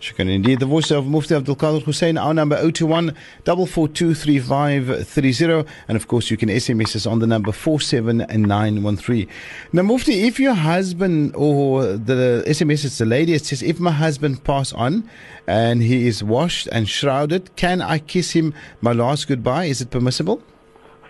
[0.00, 0.60] Shukran indeed.
[0.60, 5.66] The voice of Mufti Abdul Kader Hoosain, our number 021 4423530.
[5.88, 9.28] And of course, you can SMS us on the number 47913.
[9.72, 13.90] Now, Mufti, if your husband or the SMS, it's the lady, it says, if my
[13.90, 15.10] husband pass on
[15.48, 19.64] and he is washed and shrouded, can I kiss him my last goodbye?
[19.64, 20.40] Is it permissible?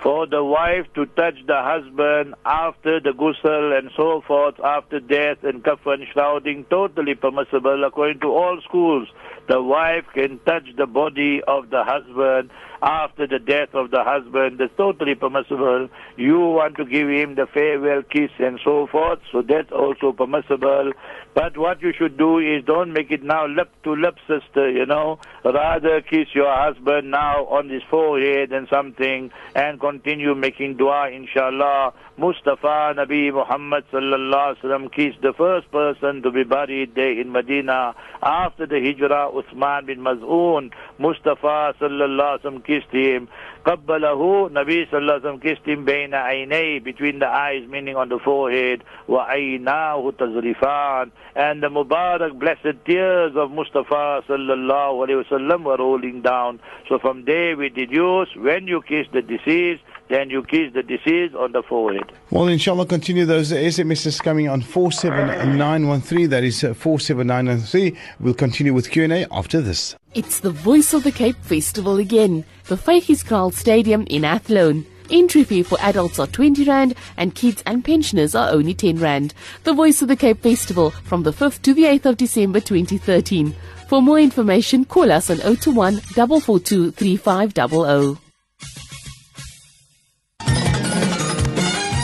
[0.02, 5.38] For the wife to touch the husband after the ghusl and so forth, after death
[5.42, 9.08] and kafan shrouding, totally permissible according to all schools.
[9.48, 12.50] The wife can touch the body of the husband
[12.82, 14.58] after the death of the husband.
[14.58, 15.88] That's totally permissible.
[16.16, 20.92] You want to give him the farewell kiss and so forth, so that's also permissible.
[21.34, 24.86] But what you should do is don't make it now lip to lip, sister, you
[24.86, 25.20] know.
[25.44, 31.92] Rather kiss your husband now on his forehead and something and continue making dua, inshallah.
[32.16, 37.30] Mustafa Nabi Muhammad sallallahu alaihi wasallam kissed the first person to be buried there in
[37.30, 40.72] Medina after the hijrah, Uthman bin Maz'un.
[40.98, 43.28] Mustafa sallallahu alaihi wasallam kissed him.
[43.64, 48.84] Qabbalahu, Nabi Sallallahu Alaihi Wasallam kissed him aynay, between the eyes, meaning on the forehead.
[49.06, 51.10] Wa aynahu tazrifan.
[51.34, 56.60] And the Mubarak blessed tears of Mustafa Sallallahu Alaihi Wasallam were rolling down.
[56.88, 61.34] So from there we deduce when you kiss the deceased, then you kiss the deceased
[61.34, 62.10] on the forehead.
[62.30, 66.30] Well, inshallah, continue those SMSs coming on 47913.
[66.30, 67.98] That is uh, 47913.
[68.20, 69.96] We'll continue with Q&A after this.
[70.14, 72.46] It's the Voice of the Cape Festival again.
[72.64, 74.86] The Vygieskraal Stadium in Athlone.
[75.10, 79.34] Entry fee for adults are 20 Rand and kids and pensioners are only 10 Rand.
[79.64, 83.54] The Voice of the Cape Festival from the 5th to the 8th of December 2013.
[83.86, 88.27] For more information, call us on 021 442 3500.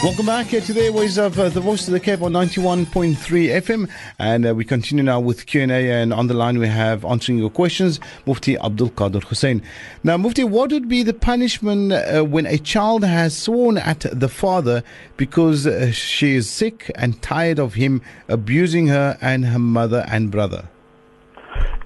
[0.05, 0.53] Welcome back.
[0.53, 3.89] Uh, today was have uh, the voice of the Cape on 91.3 FM,
[4.19, 5.93] and uh, we continue now with Q and A.
[5.93, 9.63] And on the line we have answering your questions, Mufti Abdul Kader Hoosain.
[10.03, 14.29] Now, Mufti, what would be the punishment uh, when a child has sworn at the
[14.29, 14.83] father
[15.17, 20.31] because uh, she is sick and tired of him abusing her and her mother and
[20.31, 20.69] brother?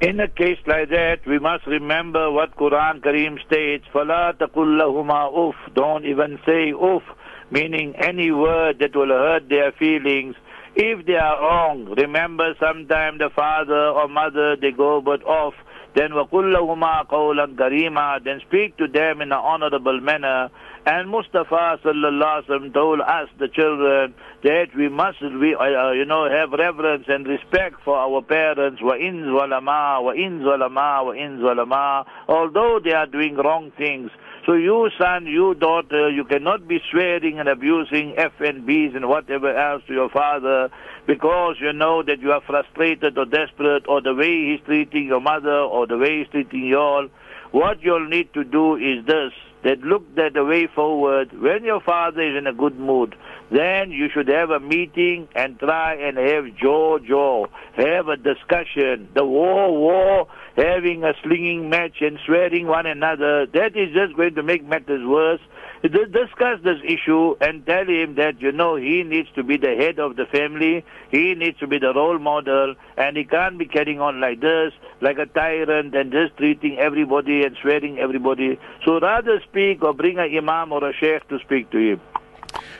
[0.00, 5.33] In a case like that, we must remember what Quran Kareem states: "Fala taqul lahuma
[5.33, 7.02] uff." Don't even say uff
[7.51, 10.36] meaning any word that will hurt their feelings.
[10.75, 15.53] If they are wrong, remember sometime the father or mother, they go but off.
[15.95, 20.49] then وَقُلْ لَهُمَا قَوْلًا كَرِيمًا Then speak to them in an honorable manner.
[20.86, 26.05] And Mustafa sallallahu alaihi wasallam told us, the children, that we must, we, uh, you
[26.05, 28.81] know, have reverence and respect for our parents.
[28.81, 34.09] وَإِن ظَلَمَا وَإِن ظَلَمَا وَإِن ظَلَمَا Although they are doing wrong things.
[34.48, 39.54] so you son, you daughter, you cannot be swearing and abusing F and and whatever
[39.54, 40.70] else to your father
[41.06, 45.20] because you know that you are frustrated or desperate or the way he's treating your
[45.20, 47.08] mother or the way he's treating you all.
[47.50, 51.32] What you'll need to do is this, that look at the way forward.
[51.32, 53.16] When your father is in a good mood,
[53.50, 59.09] then you should have a meeting and try and have jaw jaw, have a discussion.
[59.14, 64.34] The war, war, having a slinging match and swearing one another, that is just going
[64.34, 65.40] to make matters worse.
[65.80, 70.00] Discuss this issue and tell him that, you know, he needs to be the head
[70.00, 74.00] of the family, he needs to be the role model, and he can't be carrying
[74.00, 78.59] on like this, like a tyrant and just treating everybody and swearing everybody.
[78.84, 82.01] So rather speak or bring an imam or a sheikh to speak to him.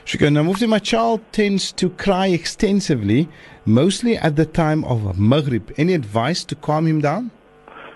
[0.05, 0.33] Shukran.
[0.33, 3.29] Now, Mufti, my child tends to cry extensively,
[3.65, 5.71] mostly at the time of Maghrib.
[5.77, 7.31] Any advice to calm him down?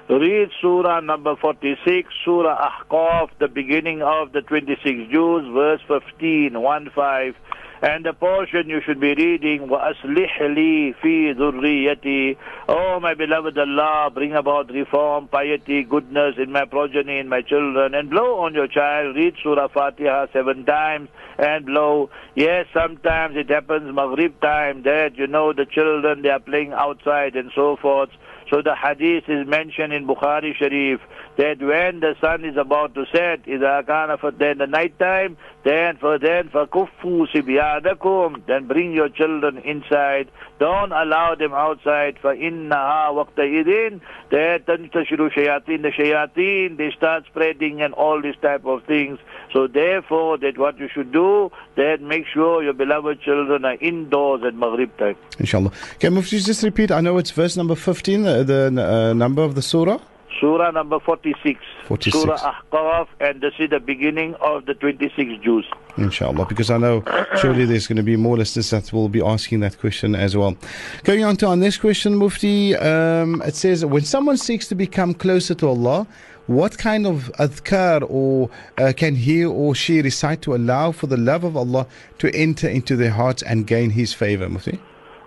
[0.10, 6.90] Read Surah number 46, Surah Ahqaf, the beginning of the 26 Juz, verse 15, 1
[6.94, 7.36] 5.
[7.83, 12.37] And the portion you should be reading, وَأَصْلِحْ لِي فِي ذُرِّيَّتِي
[12.69, 17.95] Oh, my beloved Allah, bring about reform, piety, goodness in my progeny, in my children,
[17.95, 19.15] and blow on your child.
[19.15, 22.11] Read Surah Fatiha seven times and blow.
[22.35, 27.37] Yes, sometimes it happens Maghrib time that, you know, the children, they are playing outside
[27.37, 28.11] and so forth.
[28.51, 31.01] So the hadith is mentioned in Bukhari Sharif
[31.37, 35.37] that when the sun is about to set, إِذَا كَانَ for then the night time,
[35.65, 40.31] then for then فَكُفُّوا سِبْيَادَكُمْ Then bring your children inside.
[40.59, 42.19] Don't allow them outside.
[42.23, 48.85] فَإِنَّهَا وَقْتَئِذٍ That تَنْتَشِرُ shayateen, the shayateen, they start spreading and all these type of
[48.85, 49.19] things.
[49.53, 54.43] So therefore, that what you should do, that make sure your beloved children are indoors
[54.45, 55.17] at Maghrib time.
[55.39, 55.71] Inshallah.
[56.01, 56.91] Can Mufti just repeat?
[56.91, 59.99] I know it's verse number 15, the, the uh, number of the surah.
[60.44, 61.58] Surah number 46.
[61.86, 62.18] 46.
[62.18, 65.64] Surah Ahqaf, and this is the beginning of the 26 Juz.
[65.96, 67.02] Inshallah, because I know
[67.38, 70.58] surely there's going to be more listeners that will be asking that question as well.
[71.06, 75.14] Going on to our next question, Mufti, um, it says, when someone seeks to become
[75.14, 76.06] closer to Allah,
[76.48, 81.16] what kind of adhkar or uh, can he or she recite to allow for the
[81.16, 81.88] love of Allah
[82.18, 84.78] to enter into their hearts and gain His favor, Mufti?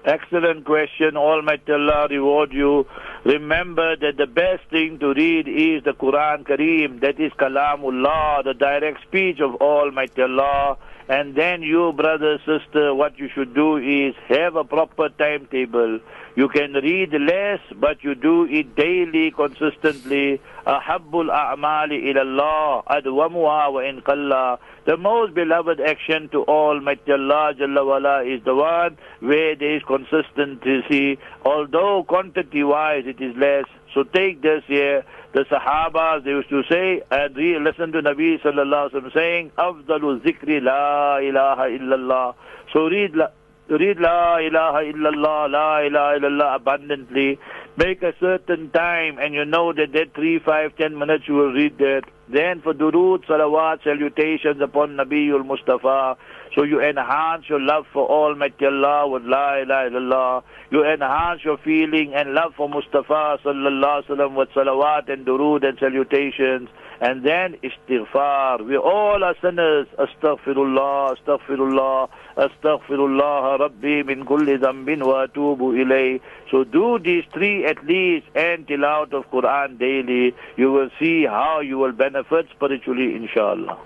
[0.07, 1.17] Excellent question.
[1.17, 2.87] Almighty Allah reward you.
[3.25, 7.01] Remember that the best thing to read is the Quran Kareem.
[7.01, 10.79] That is Kalamullah, the direct speech of Almighty Allah.
[11.09, 16.01] And then you, brother, sister, what you should do is have a proper timetable.
[16.35, 20.41] You can read less, but you do it daily, consistently.
[20.67, 24.59] Ahabbul a'mali ilallah, adwamuha wa qalla.
[24.85, 29.83] The most beloved action to Almighty Allah Jalla wala is the one where there is
[29.85, 31.19] consistency.
[31.45, 33.65] Although quantity-wise it is less.
[33.97, 35.05] So take this here.
[35.33, 39.53] The Sahabas, they used to say, and re- listen to Nabi Sallallahu Alaihi Wasallam saying,
[39.57, 42.35] Afdalu zikri la ilaha illallah.
[42.75, 43.29] So read la,
[43.71, 47.39] read La ilaha illallah, La ilaha illallah abundantly.
[47.79, 51.53] Make a certain time and you know that that three, five, ten minutes you will
[51.55, 52.03] read that.
[52.29, 56.19] Then for durood, salawat, salutations upon Nabiul Mustafa.
[56.57, 60.43] So you enhance your love for Almighty Allah with La ilaha illallah.
[60.71, 65.69] You enhance your feeling and love for Mustafa sallallahu alaihi wasallam with salawat and durood
[65.69, 66.71] and salutations.
[66.99, 68.67] And then istighfar.
[68.67, 69.87] We all are sinners.
[69.99, 76.23] Astaghfirullah, astaghfirullah, astaghfirullah, Rabbi min kulli dhanbin wa atubu ilay.
[76.51, 80.35] So do these three at least and tilawat of Quran daily.
[80.57, 83.77] You will see how you will benefit spiritually, inshallah.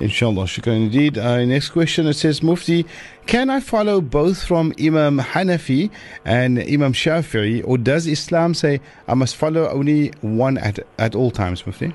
[0.00, 1.18] Inshallah, shukran indeed.
[1.18, 2.86] Uh, next question it says, Mufti,
[3.26, 5.90] can I follow both from Imam Hanafi
[6.24, 11.30] and Imam Shafi'i, or does Islam say I must follow only one at, at all
[11.30, 11.94] times, Mufti?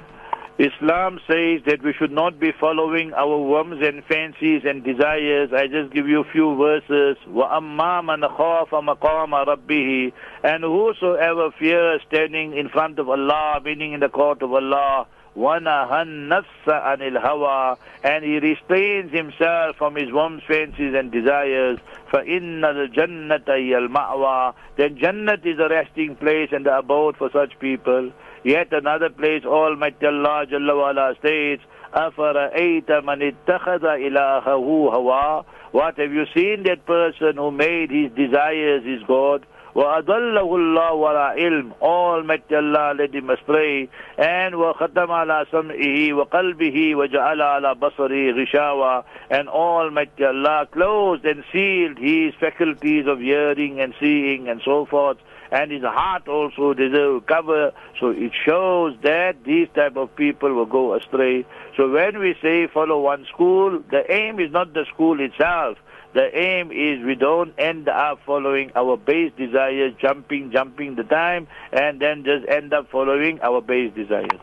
[0.58, 5.50] Islam says that we should not be following our whims and fancies and desires.
[5.52, 7.18] I just give you a few verses.
[7.28, 14.00] وَأَمَّا مَنْ خَافَ مَقَامَ رَبِّهِ And whosoever fears standing in front of Allah, meaning in
[14.00, 20.44] the court of Allah, وَنَهَى النَّفْسَ عَنِ الْهَوَى And he restrains himself from his whims,
[20.48, 21.80] fancies and desires.
[22.12, 27.60] فَإِنَّ الْجَنَّةَ هِيَ الْمَأْوَى Then Jannat is a resting place and the abode for such
[27.60, 28.12] people.
[28.46, 36.12] Yet another place, Almighty Allah Jalla wa'ala states, أَفَرَأَيْتَ مَنِ اتَّخَذَ إِلَهَهُ هَوَى What have
[36.14, 39.46] you seen that person who made his desires his God?
[39.76, 47.42] وأضله الله ولا علم Almighty Allah led him astray and وختم على سمعه وقلبه وجعل
[47.42, 54.48] على بصره غشاوة and Almighty Allah closed and sealed his faculties of hearing and seeing
[54.48, 55.18] and so forth
[55.52, 57.72] and his heart also deserve cover.
[58.00, 61.46] So it shows that these type of people will go astray.
[61.78, 65.78] So when we say follow one school, the aim is not the school itself.
[66.13, 71.47] The aim is we don't end up following our base desires, jumping, jumping the time,
[71.73, 74.41] and then just end up following our base desires.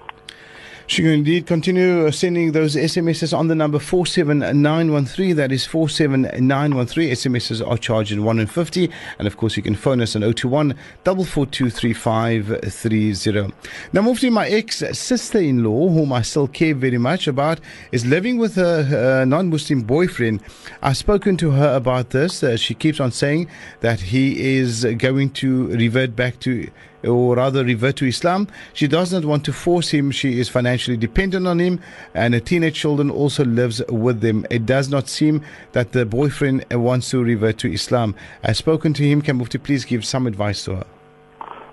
[0.88, 5.36] She can indeed continue sending those SMSs on the number 47913.
[5.36, 7.12] That is 47913.
[7.12, 8.48] SMSs are charged at 150.
[8.48, 8.90] And 50.
[9.20, 13.54] And of course, you can phone us on 021 4423530.
[13.94, 17.60] Now, Mufti, my ex sister in law, whom I still care very much about,
[17.92, 20.42] is living with her, her non Muslim boyfriend.
[20.82, 22.44] I've spoken to her about this.
[22.44, 23.48] Uh, she keeps on saying
[23.82, 26.70] that he is going to revert back to
[27.08, 28.48] or rather revert to Islam.
[28.74, 30.12] She does not want to force him.
[30.12, 31.80] She is financially dependent on him,
[32.14, 34.46] and her teenage children also lives with them.
[34.50, 35.42] It does not seem
[35.72, 38.16] that the boyfriend wants to revert to Islam.
[38.44, 39.22] I've spoken to him.
[39.22, 40.86] Can Mufti please give some advice to her?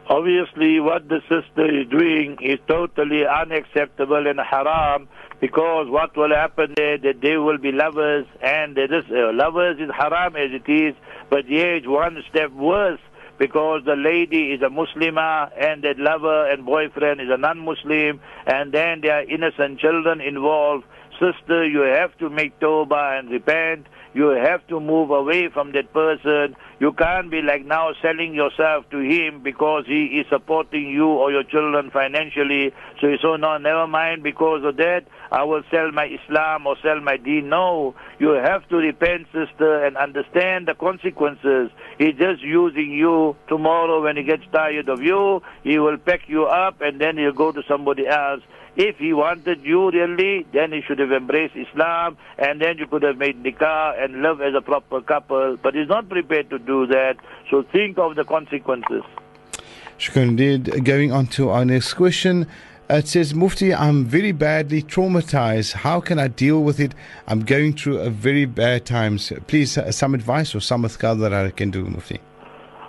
[0.09, 5.09] Obviously, what the sister is doing is totally unacceptable and haram
[5.41, 9.91] because what will happen there that they will be lovers and this uh, lovers is
[9.97, 10.95] haram as it is,
[11.31, 13.01] but yet one step worse
[13.39, 18.73] because the lady is a Muslimah and that lover and boyfriend is a non-Muslim and
[18.73, 20.85] then there are innocent children involved.
[21.13, 23.87] Sister, you have to make tawbah and repent.
[24.15, 26.57] You have to move away from that person.
[26.79, 31.33] You can't be like now selling yourself to him because he is supporting you or
[31.33, 32.73] your children financially.
[33.01, 35.07] So you say, no, never mind because of that.
[35.35, 37.49] I will sell my Islam or sell my deen.
[37.49, 41.73] No, you have to repent, sister, and understand the consequences.
[41.99, 43.35] He's just using you.
[43.49, 47.33] Tomorrow, when he gets tired of you, he will pack you up and then he'll
[47.33, 48.43] go to somebody else.
[48.77, 53.03] If he wanted you really, then he should have embraced Islam and then you could
[53.03, 55.57] have made nikah and live as a proper couple.
[55.61, 57.17] But he's not prepared to do that.
[57.51, 59.03] So think of the consequences.
[59.99, 60.85] Shukran indeed.
[60.85, 62.47] Going on to our next question.
[62.94, 65.74] It says, Mufti, I'm very badly traumatized.
[65.74, 66.96] How can I deal with it?
[67.28, 69.32] I'm going through a very bad times.
[69.46, 72.20] Please, uh, some advice or some adhkar that I can do, Mufti.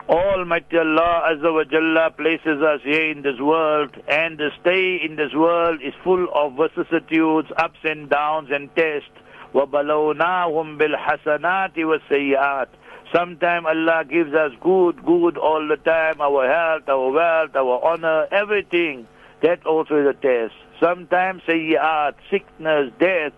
[0.09, 5.16] Almighty Allah Azza wa Jalla places us here in this world and the stay in
[5.16, 9.11] this world is full of vicissitudes, ups and downs and tests.
[9.55, 12.66] وَبَلَوْنَاهُمْ بِالْحَسَنَاتِ وَالسَّيِّئَاتِ
[13.12, 18.26] Sometimes Allah gives us good, good all the time, our health, our wealth, our honor,
[18.32, 19.07] everything.
[19.45, 20.55] That also is a test.
[20.80, 23.36] Sometimes sayyat, sickness, deaths,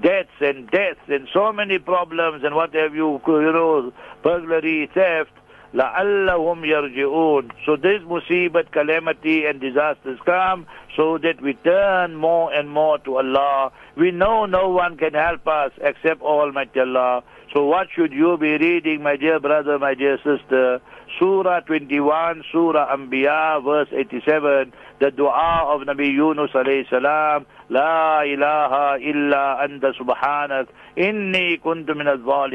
[0.00, 3.92] deaths and deaths and so many problems and what have you, you know,
[4.22, 5.30] burglary, theft.
[5.74, 12.68] لَعَلَّهُمْ يَرْجِعُونَ So this musibat, calamity and disasters come so that we turn more and
[12.68, 13.72] more to Allah.
[13.96, 17.22] We know no one can help us except Almighty Allah.
[17.54, 20.80] So what should you be reading, my dear brother, my dear sister?
[21.19, 28.97] Surah 21, Surah Anbiya, verse 87, the dua of Nabi Yunus alayhi salam, La ilaha
[28.99, 31.95] illa anta subhanak, inni kuntu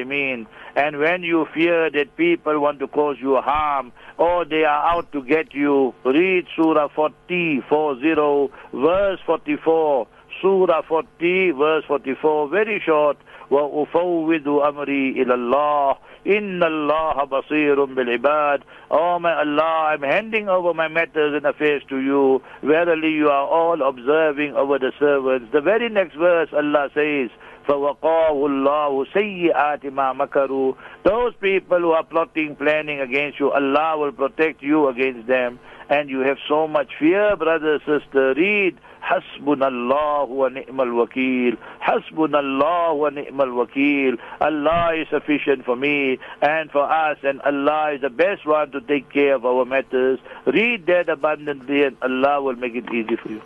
[0.06, 0.46] min.
[0.76, 5.10] And when you fear that people want to cause you harm, or they are out
[5.12, 10.06] to get you, read Surah 40, 40, verse 44.
[10.40, 13.16] Surah 40, verse 44, very short.
[13.51, 15.95] وأفوض أمري إلى الله
[16.27, 21.97] إن الله بصير بالعباد Oh my Allah, I'm handing over my matters and affairs to
[21.99, 22.41] you.
[22.63, 25.51] Verily you are all observing over the servants.
[25.51, 27.29] The very next verse Allah says,
[27.67, 34.13] فَوَقَاهُ اللَّهُ سَيِّئَاتِ مَا مَكَرُوا Those people who are plotting, planning against you, Allah will
[34.13, 35.59] protect you against them.
[35.89, 38.33] And you have so much fear, brother, sister.
[38.35, 46.71] Read حسبنا الله ونعم الوكيل حسبنا الله ونعم الوكيل Allah is sufficient for me and
[46.71, 50.85] for us and Allah is the best one to take care of our matters read
[50.87, 53.41] that abundantly and Allah will make it easy for you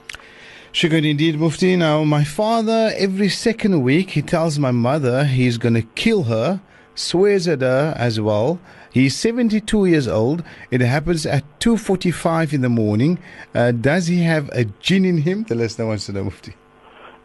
[0.74, 1.76] Shukran indeed, Mufti.
[1.76, 6.62] Now, my father, every second week, he tells my mother he's going to kill her,
[6.96, 8.58] swears at her as well.
[8.97, 10.43] He's 72 years old.
[10.71, 13.19] It happens at 2.45 in the morning.
[13.55, 15.43] Uh, does he have a jinn in him?
[15.43, 16.55] The listener wants to know, Mufti.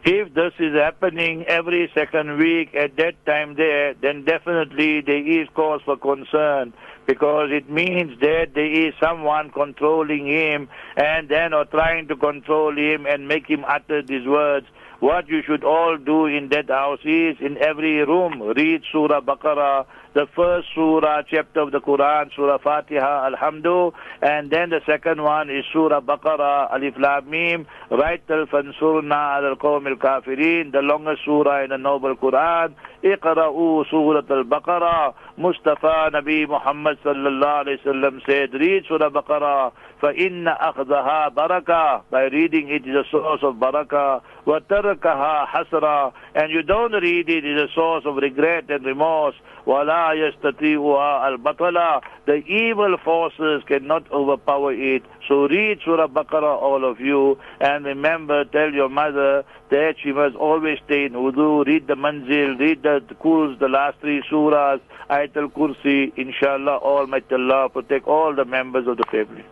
[0.04, 5.48] If this is happening every second week at that time there, then definitely there is
[5.54, 6.74] cause for concern
[7.06, 12.76] because it means that there is someone controlling him and then or trying to control
[12.76, 14.66] him and make him utter these words
[15.02, 19.84] what you should all do in that house is in every room read Surah Baqarah,
[20.14, 25.48] the first surah, chapter of the Quran, Surah Fatiha, Alhamdu, and then the second one
[25.50, 31.22] is Surah Baqarah, Alif Lam Mim, right till Fansurna al Qawm al Kafirin, the longest
[31.24, 38.20] surah in the Noble Quran, Iqra'u Surah al Baqarah, Mustafa Nabi Muhammad sallallahu alayhi wasallam
[38.26, 44.21] said, read Surah Baqarah, فإن أخذها بركة by reading it is a source of barakah
[44.45, 50.13] وتركها حسرة and you don't read it is a source of regret and remorse ولا
[50.13, 57.37] يستطيعها البطلة the evil forces cannot overpower it so read Surah Baqarah all of you
[57.59, 62.57] and remember tell your mother that she must always stay in wudu read the manzil
[62.59, 68.45] read the kuls the last three surahs Ayatul Kursi inshallah Almighty Allah protect all the
[68.45, 69.43] members of the family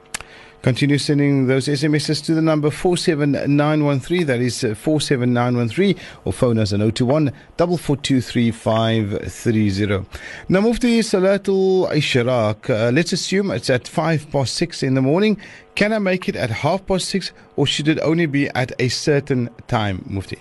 [0.62, 5.96] Continue sending those SMSs to the number 47913, that is uh, 47913,
[6.26, 10.04] or phone us on 021 4423530.
[10.50, 15.38] Now, Salatul Ishraq, uh, let's assume it's at 5 past 6 in the morning.
[15.76, 18.88] Can I make it at half past 6, or should it only be at a
[18.88, 20.36] certain time, Mufti?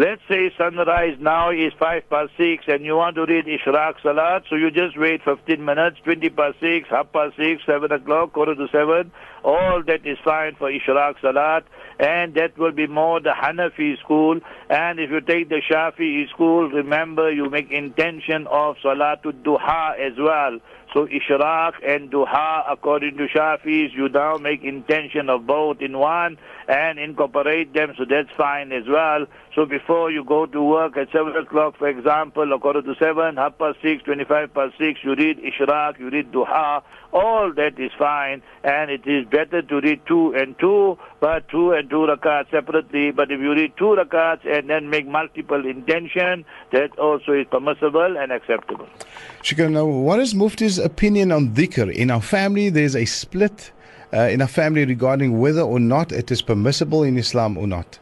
[0.00, 4.44] Let's say sunrise now is 5 past 6 and you want to read Ishraq Salat,
[4.48, 8.54] so you just wait 15 minutes, 20 past 6, half past 6, 7 o'clock, quarter
[8.54, 9.12] to 7.
[9.44, 11.64] All that is fine for Ishraq Salat
[11.98, 14.40] and that will be more the Hanafi school.
[14.70, 20.16] And if you take the Shafi'i school, remember you make intention of Salatul Duha as
[20.18, 20.60] well.
[20.94, 26.36] So Ishraq and Duha, according to Shafis, you now make intention of both in one
[26.66, 29.26] and incorporate them, so that's fine as well.
[29.54, 33.36] So before you go to work at 7 o'clock, for example, or quarter to 7,
[33.36, 36.82] half past 6, 25 past 6, you read Ishraq, you read Duha,
[37.12, 41.72] all that is fine, and it is better to read two and two, but two
[41.72, 43.10] and two rakats separately.
[43.10, 48.16] But if you read two rakats and then make multiple intention, that also is permissible
[48.16, 48.88] and acceptable.
[49.42, 49.72] Shukran.
[49.72, 51.92] Now, what is Mufti's opinion on dhikr?
[51.92, 53.72] In our family, there's a split
[54.12, 57.98] uh, in our family regarding whether or not it is permissible in Islam or not.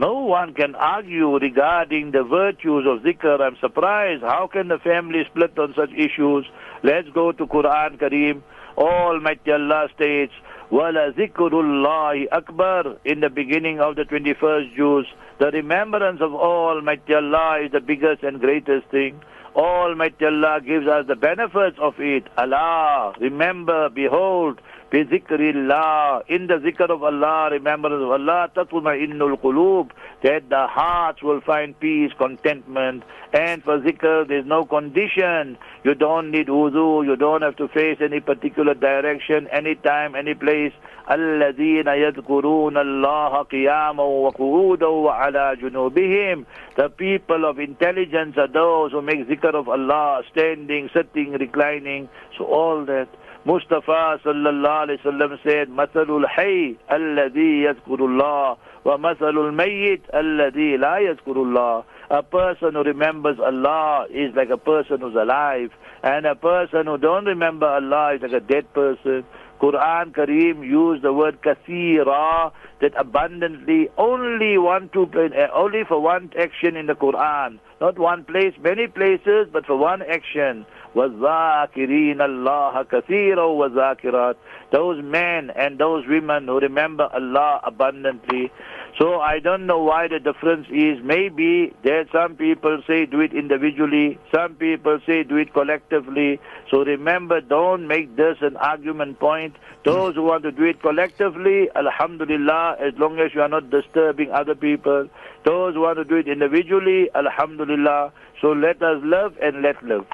[0.00, 3.38] No one can argue regarding the virtues of zikr.
[3.38, 4.22] I'm surprised.
[4.22, 6.46] How can the family split on such issues?
[6.82, 8.40] Let's go to Quran Kareem.
[8.78, 10.32] Almighty Allah states,
[10.70, 15.04] Wala zikrullahi akbar in the beginning of the 21st Juz.
[15.38, 19.20] The remembrance of Almighty Allah is the biggest and greatest thing.
[19.54, 22.24] Almighty Allah gives us the benefits of it.
[22.38, 29.91] Allah, remember, behold, bizikrillah, in the zikr of Allah, remembrance of Allah, tatma'innul qulub,
[30.23, 33.03] that the hearts will find peace, contentment.
[33.33, 35.57] And for zikr, there's no condition.
[35.83, 40.33] You don't need wudu, you don't have to face any particular direction, any time, any
[40.33, 40.73] place.
[41.11, 46.45] الذين يذكرون الله قياما وقعودا وعلى جنوبهم
[46.77, 52.09] The people of intelligence are those who make zikr of Allah, standing, sitting, reclining.
[52.37, 53.07] So all that.
[53.46, 61.82] Mustafa sallallahu alayhi wasallam said, मसलुल हई अल्लज़ी यज़कुरुल्लाह wa मसलुल mayyit अल्लज़ी La यज़कुरुल्लाह
[62.10, 65.70] A person who remembers Allah is like a person who's alive
[66.02, 69.24] and a person who don't remember Allah is like a dead person.
[69.60, 76.30] Quran Kareem used the word kathira, that abundantly, only one two, eh, only for one
[76.38, 80.66] action in the Quran, not one place, many places, but for one action.
[80.95, 84.35] وَالذَّاكِرِينَ اللَّهَ كَثِيرًا وَذَاكِرَاتٍ
[84.71, 88.51] Those men and those women who remember Allah abundantly.
[88.97, 91.03] So I don't know why the difference is.
[91.03, 96.39] Maybe there some people say do it individually, some people say do it collectively.
[96.71, 99.57] So remember, don't make this an argument point.
[99.83, 104.31] Those who want to do it collectively, Alhamdulillah, as long as you are not disturbing
[104.31, 105.09] other people.
[105.45, 108.13] Those who want to do it individually, Alhamdulillah.
[108.41, 110.05] So let us love and let live.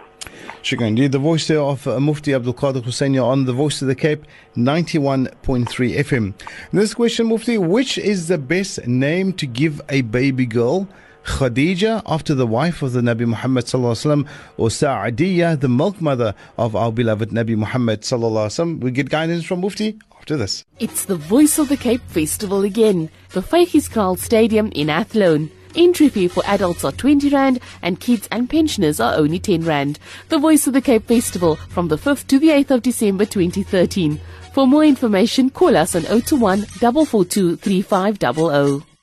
[0.62, 0.88] Shukran.
[0.88, 3.94] Indeed, the voice there of uh, Mufti Abdul Kader Hoosain on the Voice of the
[3.94, 4.24] Cape,
[4.56, 5.30] 91.3
[5.66, 6.34] FM.
[6.72, 10.88] This question, Mufti, which is the best name to give a baby girl?
[11.26, 16.76] Khadija, after the wife of the Nabi Muhammad sallallahu or Sa'adiyya, the milk mother of
[16.76, 20.64] our beloved Nabi Muhammad sallallahu We get guidance from Mufti after this.
[20.78, 23.10] It's the Voice of the Cape Festival again.
[23.30, 25.50] The Vygieskraal Stadium in Athlone.
[25.76, 29.98] Entry fee for adults are 20 Rand and kids and pensioners are only 10 Rand.
[30.30, 34.18] The Voice of the Cape Festival from the 5th to the 8th of December 2013.
[34.54, 38.95] For more information, call us on 021 442 3500.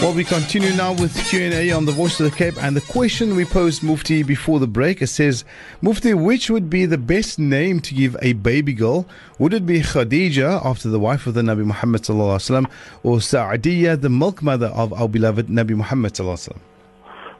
[0.00, 3.36] Well, we continue now with Q&A on the Voice of the Cape and the question
[3.36, 5.02] we posed Mufti before the break.
[5.02, 5.44] It says,
[5.82, 9.04] Mufti, which would be the best name to give a baby girl?
[9.38, 12.70] Would it be Khadija, after the wife of the Nabi Muhammad sallallahu
[13.02, 16.56] or Sa'adiyya, the milk mother of our beloved Nabi Muhammad sallallahu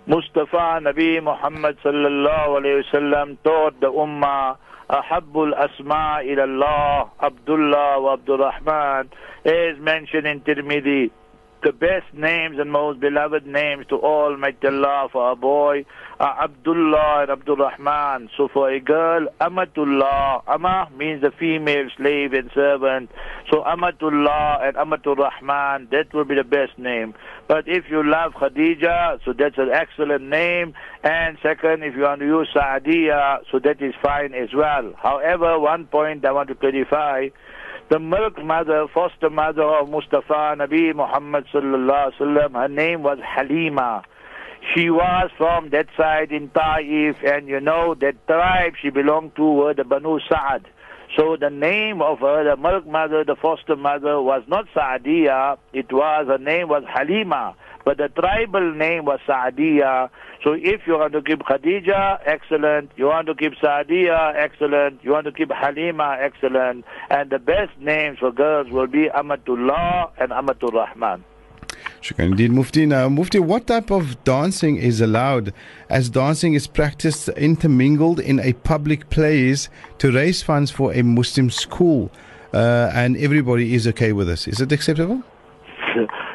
[0.06, 4.58] Mustafa Nabi Muhammad sallallahu alayhi wasallam taught the ummah
[4.90, 9.08] أحب الأسماء إلى الله عبد Abdullah وعبد الرحمن
[9.44, 11.10] is mentioned in Tirmidhi
[11.62, 15.84] the best names and most beloved names to Almighty Allah for a boy
[16.18, 18.30] are Abdullah and Abdul Rahman.
[18.36, 20.42] So for a girl, Amatullah.
[20.46, 23.10] Amma means the female slave and servant.
[23.50, 27.14] So Amatullah and Amatul Rahman, that will be the best name.
[27.48, 30.74] But if you love Khadija, so that's an excellent name.
[31.02, 34.92] And second, if you want to use Sa'adiyah, so that is fine as well.
[34.96, 37.28] However, one point I want to clarify
[37.90, 42.52] the milk mother, foster mother of Mustafa Nabi Muhammad sallallahu alaihi wasallam.
[42.52, 44.04] Her name was Halima.
[44.72, 49.42] She was from that side in Taif, and you know that tribe she belonged to
[49.42, 50.66] were the Banu Sa'ad.
[51.16, 55.58] So the name of her, the milk mother, the foster mother, was not Sa'adiyah.
[55.72, 60.10] It was her name was Halima, but the tribal name was Sa'adiyah.
[60.42, 62.90] So if you want to keep Khadija, excellent.
[62.96, 65.04] You want to keep Sa'adiyah, excellent.
[65.04, 66.86] You want to keep Halima, excellent.
[67.10, 71.24] And the best names for girls will be Amatullah and Amatul Rahman.
[72.02, 72.86] Shukran indeed, Mufti.
[72.86, 75.52] Now, Mufti, what type of dancing is allowed
[75.90, 79.68] as dancing is practiced intermingled in a public place
[79.98, 82.10] to raise funds for a Muslim school
[82.54, 84.48] uh, and everybody is okay with this?
[84.48, 85.22] Is it acceptable?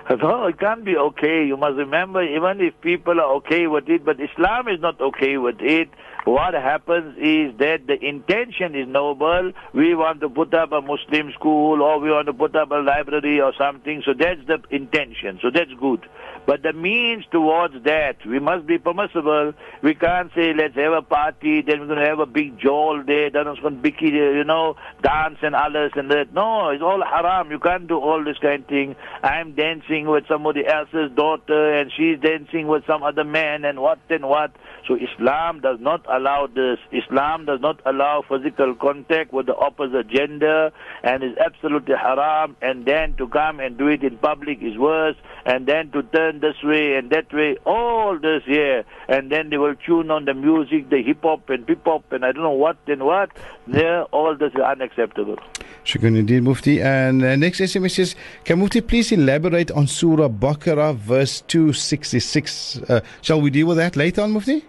[0.09, 1.45] No, it can't be okay.
[1.45, 5.37] You must remember, even if people are okay with it, but Islam is not okay
[5.37, 5.89] with it.
[6.25, 9.51] What happens is that the intention is noble.
[9.73, 12.75] We want to put up a Muslim school or we want to put up a
[12.75, 14.03] library or something.
[14.05, 15.39] So that's the intention.
[15.41, 16.01] So that's good.
[16.45, 19.53] But the means towards that, we must be permissible.
[19.81, 23.03] We can't say, let's have a party, then we're going to have a big jowl
[23.05, 26.33] there, then it's going to be, you know, dance and others and that.
[26.33, 27.49] No, it's all haram.
[27.51, 28.95] You can't do all this kind of thing.
[29.23, 33.99] I'm dancing with somebody else's daughter and she's dancing with some other man and what
[34.09, 34.51] and what.
[34.87, 36.77] So Islam does not allow this.
[36.91, 40.71] Islam does not allow physical contact with the opposite gender
[41.03, 42.55] and is absolutely haram.
[42.61, 45.15] And then to come and do it in public is worse.
[45.45, 48.83] And then to turn this way and that way, all this year.
[49.07, 52.25] And then they will tune on the music, the hip hop and hip hop and
[52.25, 53.29] I don't know what and what.
[53.67, 55.37] There, all this is unacceptable.
[55.85, 56.81] Shukran indeed, Mufti.
[56.81, 62.81] And uh, next SMS is Can Mufti please elaborate on Surah Baqarah, verse 266?
[62.89, 64.63] Uh, shall we deal with that later on, Mufti?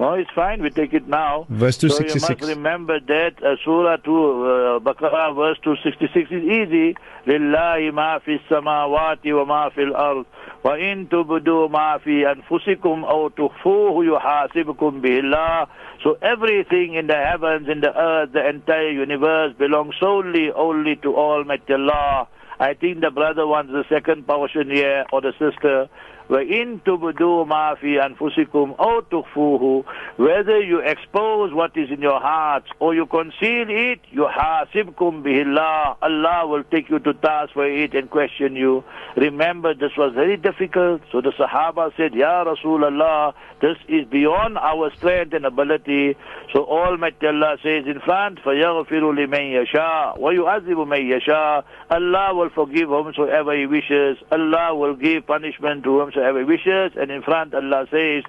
[0.00, 0.62] No, it's fine.
[0.62, 1.46] We take it now.
[1.48, 2.40] Verse So you 266.
[2.42, 6.94] must remember that uh, Surah 2, uh, Baqarah, verse 266 is easy.
[7.26, 10.24] لله ما في السماوات وما في الأرض
[10.64, 15.66] وإن تبدوا ما في أنفسكم أو تخفوه يحاسبكم به الله
[16.04, 21.16] So everything in the heavens, in the earth, the entire universe belongs solely only to
[21.16, 22.28] Almighty Allah.
[22.60, 25.88] I think the brother wants the second portion here, or the sister.
[26.30, 29.84] وَإِن تُبْدُوا مَا فِي أَنفُسِكُمْ أَوْ تُخْفُوهُ
[30.16, 35.96] Whether you expose what is in your hearts or you conceal it, يُحَاسِبْكُمْ بِهِ اللَّهِ
[36.02, 38.82] Allah will take you to task for it and question you.
[39.16, 41.02] Remember, this was very difficult.
[41.12, 46.16] So the Sahaba said, Ya Rasulullah, this is beyond our strength and ability.
[46.52, 52.88] So Almighty Allah says in front, فَيَغْفِرُ لِمَنْ يَشَاءُ وَيُعَذِّبُ مَنْ يَشَاءُ Allah will forgive
[52.88, 54.18] whomsoever He wishes.
[54.32, 56.93] Allah will give punishment to whomsoever our wishes.
[56.95, 58.23] And in front, Allah says,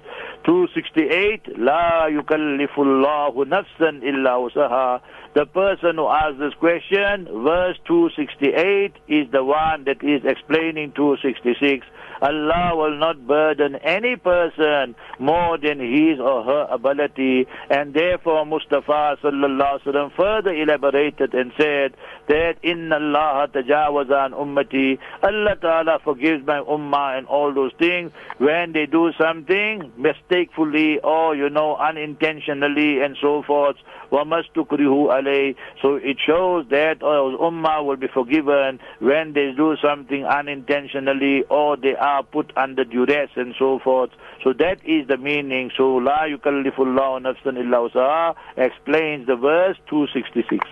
[0.45, 5.01] 268, La yukallifullahu nafsan illa usaha.
[5.33, 11.87] The person who asked this question, verse 268 is the one that is explaining 266.
[12.22, 17.46] Allah will not burden any person more than his or her ability.
[17.70, 21.94] And therefore Mustafa sallallahu alaihi wasallam further elaborated and said
[22.28, 24.98] that Inna Allah tajawaza an ummati.
[25.22, 31.34] Allah Ta'ala forgives my ummah and all those things when they do something mistakenly or,
[31.36, 33.76] you know, unintentionally and so forth.
[34.12, 40.24] وَمَسْتُكْرِهُ عَلَيْهِ So it shows that our ummah will be forgiven when they do something
[40.24, 44.11] unintentionally or they are put under duress and so forth.
[44.43, 45.71] So that is the meaning.
[45.75, 50.67] So La yukallifullahu nafsan illa wusaha explains the verse 266.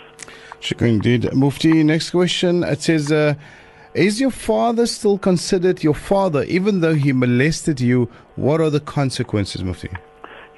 [0.61, 1.33] Shukran indeed.
[1.33, 2.63] Mufti, next question.
[2.63, 3.33] It says, uh,
[3.95, 8.09] Is your father still considered your father even though he molested you?
[8.35, 9.89] What are the consequences, Mufti?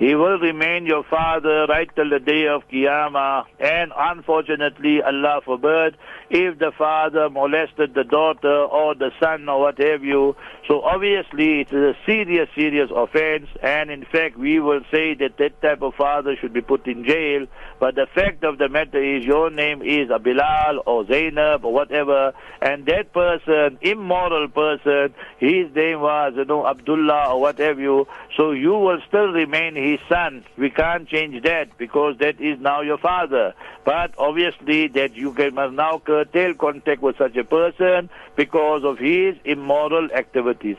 [0.04, 3.46] He will remain your father right till the day of Qiyamah.
[3.58, 5.96] And unfortunately, Allah forbid,
[6.30, 10.36] if the father molested the daughter or the son or what have you,
[10.68, 13.48] so obviously it is a serious, serious offense.
[13.62, 17.06] And in fact, we will say that that type of father should be put in
[17.06, 17.48] jail.
[17.80, 22.34] But the fact of the matter is, your name is Abilal or Zainab or whatever,
[22.62, 28.06] and that person, immoral person, his name was, you know, Abdullah or what have you.
[28.36, 30.46] So you will still remain his son.
[30.58, 33.54] We can't change that because that is now your father.
[33.86, 38.98] But obviously that you can must now curtail contact with such a person because of
[39.00, 40.78] his immoral activities.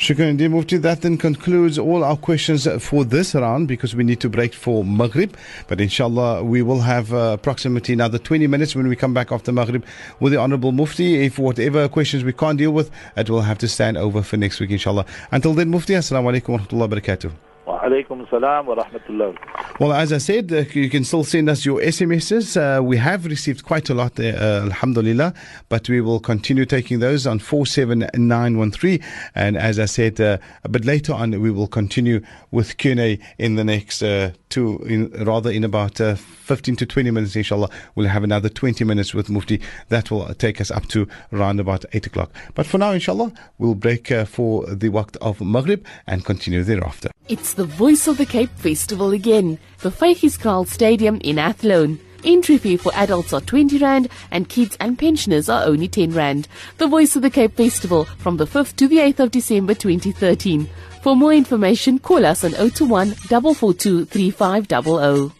[0.00, 0.78] Shukran indeed, Mufti.
[0.78, 4.82] That then concludes all our questions for this round because we need to break for
[4.82, 5.36] Maghrib.
[5.68, 9.52] But inshallah, we will have uh, approximately another 20 minutes when we come back after
[9.52, 9.84] Maghrib
[10.18, 11.26] with the Honorable Mufti.
[11.26, 14.58] If whatever questions we can't deal with, it will have to stand over for next
[14.58, 15.04] week, inshallah.
[15.32, 17.49] Until then, Mufti, Assalamu alaikum wa rahmatullahi wa barakatuh.
[17.78, 19.36] Alaikum salam wa rahmatullah.
[19.78, 22.56] Well, as I said, uh, you can still send us your SMSs.
[22.56, 25.32] Uh, we have received quite a lot there, uh, alhamdulillah,
[25.68, 29.00] but we will continue taking those on 47913.
[29.34, 33.54] And as I said, uh, a bit later on, we will continue with Q&A in
[33.54, 37.70] the next uh, two, in, rather in about uh, 15 to 20 minutes, inshallah.
[37.94, 39.60] We'll have another 20 minutes with Mufti.
[39.88, 42.32] That will take us up to around about 8 o'clock.
[42.54, 47.10] But for now, inshallah, we'll break for the waqt of Maghrib and continue thereafter.
[47.30, 49.58] It's the Voice of the Cape Festival again.
[49.78, 51.98] The Vygieskraal Stadium in Athlone.
[52.22, 56.48] Entry fee for adults are 20 Rand and kids and pensioners are only 10 Rand.
[56.78, 60.68] The Voice of the Cape Festival from the 5th to the 8th of December 2013.
[61.02, 65.39] For more information, call us on 021 442 3500.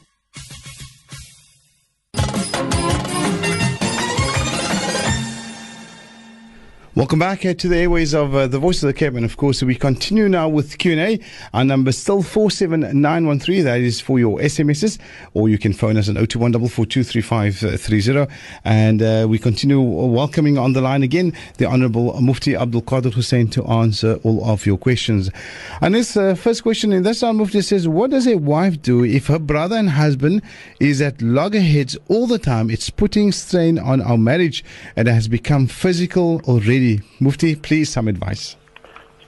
[6.96, 9.36] Welcome back uh, to the airways of uh, the Voice of the Cape, and of
[9.36, 11.20] course we continue now with Q and A.
[11.54, 13.60] Our number is still four seven nine one three.
[13.60, 14.98] That is for your SMSs,
[15.32, 18.26] or you can phone us on 021 442
[18.64, 23.52] And uh, we continue welcoming on the line again the Honourable Mufti Abdul Kader Hoosain
[23.52, 25.30] to answer all of your questions.
[25.80, 29.04] And this uh, first question in this round, Mufti says, "What does a wife do
[29.04, 30.42] if her brother and husband
[30.80, 32.68] is at loggerheads all the time?
[32.68, 34.64] It's putting strain on our marriage,
[34.96, 36.79] and has become physical already."
[37.20, 38.56] Mufti, please some advice.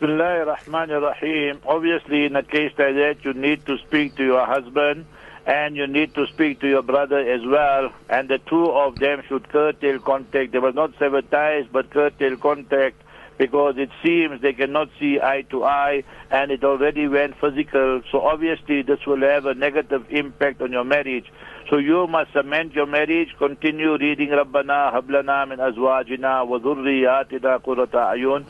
[0.03, 5.07] Obviously, in a case like that, you need to speak to your husband
[5.47, 7.93] and you need to speak to your brother as well.
[8.09, 10.53] And the two of them should curtail contact.
[10.53, 13.03] They must not sever ties, but curtail contact
[13.39, 18.03] because it seems they cannot see eye to eye and it already went physical.
[18.11, 21.27] So obviously, this will have a negative impact on your marriage.
[21.71, 28.13] So you must cement your marriage, continue reading Rabbana hablana min azwajina wa dhurriyatina qurrata
[28.13, 28.45] ayun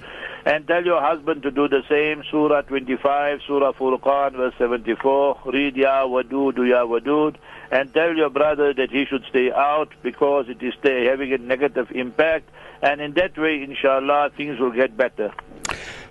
[0.44, 2.24] and tell your husband to do the same.
[2.30, 5.38] Surah 25, Surah Furqan, verse 74.
[5.46, 7.36] Read Ya Wadud, Ya Wadud.
[7.70, 11.92] And tell your brother that he should stay out because it is having a negative
[11.92, 12.50] impact.
[12.82, 15.32] And in that way, inshallah, things will get better.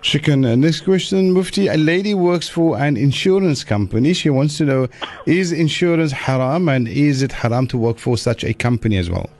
[0.02, 0.44] Shukran.
[0.44, 1.68] Uh, next question, Mufti.
[1.68, 4.12] A lady works for an insurance company.
[4.12, 4.88] She wants to know
[5.26, 9.30] is insurance haram and is it haram to work for such a company as well?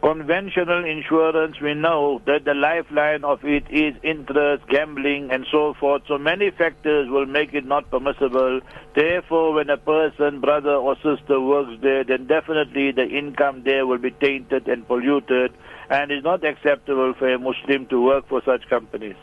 [0.00, 6.02] Conventional insurance, we know that the lifeline of it is interest, gambling, and so forth.
[6.06, 8.60] So many factors will make it not permissible.
[8.94, 13.98] Therefore, when a person, brother or sister works there, then definitely the income there will
[13.98, 15.52] be tainted and polluted,
[15.90, 19.16] and it's not acceptable for a Muslim to work for such companies.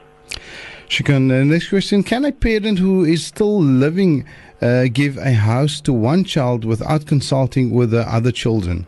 [0.89, 1.31] Shukran.
[1.31, 2.03] Uh, next question.
[2.03, 4.25] Can a parent who is still living
[4.61, 8.87] uh, give a house to one child without consulting with the other children?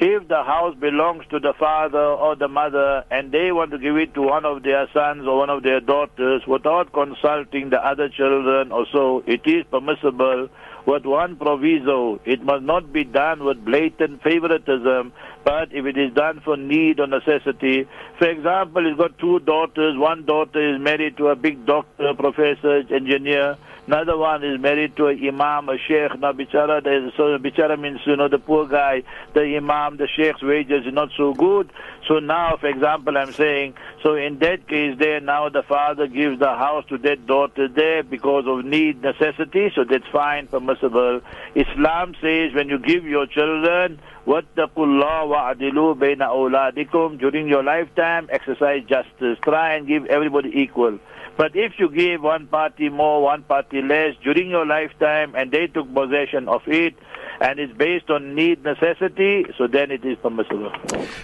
[0.00, 3.96] If the house belongs to the father or the mother and they want to give
[3.96, 8.08] it to one of their sons or one of their daughters without consulting the other
[8.08, 10.48] children or so, it is permissible
[10.86, 12.20] with one proviso.
[12.24, 15.12] It must not be done with blatant favoritism,
[15.48, 17.88] but if it is done for need or necessity.
[18.18, 19.96] For example, he's got two daughters.
[19.96, 23.56] One daughter is married to a big doctor, professor, engineer.
[23.86, 26.20] Another one is married to an imam, a sheikh.
[26.20, 26.82] Now, bichara,
[27.16, 31.08] so bichara means, you know, the poor guy, the imam, the sheikh's wages is not
[31.16, 31.70] so good.
[32.06, 33.72] So now, for example, I'm saying,
[34.02, 38.02] so in that case there, now the father gives the house to that daughter there
[38.02, 41.22] because of need, necessity, so that's fine, permissible.
[41.54, 47.18] Islam says when you give your children, Wattaqullah wa'adilu bayna awladikum.
[47.18, 49.38] During your lifetime, exercise justice.
[49.42, 50.98] Try and give everybody equal.
[51.38, 55.66] But if you give one party more, one party less during your lifetime and they
[55.68, 56.94] took possession of it,
[57.40, 60.72] and it's based on need, necessity, so then it is permissible.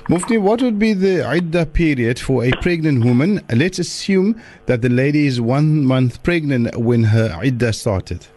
[0.08, 3.40] Mufti, what would be the idda period for a pregnant woman?
[3.52, 8.28] Let's assume that the lady is one month pregnant when her idda started.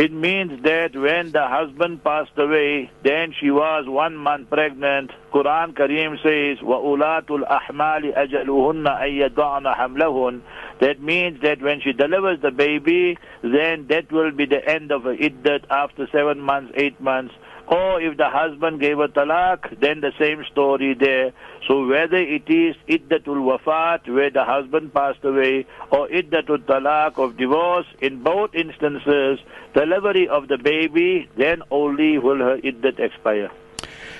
[0.00, 5.10] It means that when the husband passed away, then she was one month pregnant.
[5.32, 10.40] Quran Kareem says, وَأُولَاتُ الْأَحْمَالِ أَجَلُهُنَّ أَن يَضَعْنَ حَمْلَهُنَّ
[10.80, 15.04] That means that when she delivers the baby, then that will be the end of
[15.04, 17.34] her iddat after seven months, eight months.
[17.71, 21.31] Or if the husband gave a talaq, then the same story there.
[21.67, 27.37] So whether it is iddatul wafat, where the husband passed away, or iddatul talaq of
[27.37, 29.39] divorce, in both instances,
[29.73, 33.49] delivery of the baby, then only will her iddat expire.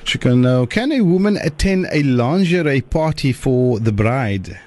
[0.06, 0.40] Shukran.
[0.40, 4.58] Now, can a woman attend a lingerie party for the bride?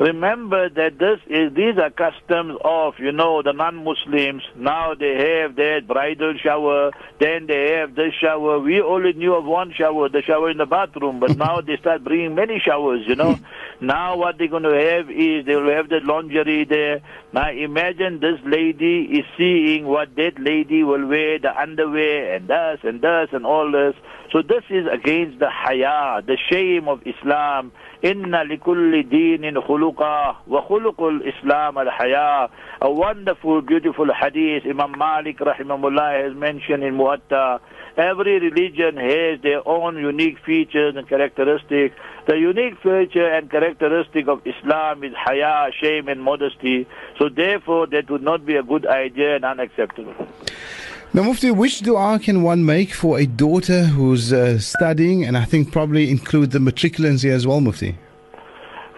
[0.00, 4.42] Remember that this is these are customs of you know the non-Muslims.
[4.56, 8.58] Now they have their bridal shower, then they have this shower.
[8.60, 12.02] We only knew of one shower, the shower in the bathroom, but now they start
[12.02, 13.02] bringing many showers.
[13.06, 13.38] You know,
[13.82, 17.02] now what they're going to have is they will have the lingerie there.
[17.32, 22.80] Now imagine this lady is seeing what that lady will wear, the underwear and this
[22.82, 23.94] and this and all this.
[24.32, 27.70] So this is against the haya, the shame of Islam.
[28.02, 29.04] إن لكل
[30.46, 32.48] wa al-Islam al-haya,
[32.80, 37.60] A wonderful, beautiful hadith Imam Malik rahimahullah has mentioned in Muwatta.
[37.96, 41.94] Every religion has their own unique features and characteristics.
[42.26, 46.86] The unique feature and characteristic of Islam is haya, shame and modesty.
[47.20, 50.14] So therefore that would not be a good idea and unacceptable.
[51.12, 55.44] Now, Mufti, which dua can one make for a daughter who's uh, studying, and I
[55.44, 57.98] think probably include the matriculants here as well, Mufti?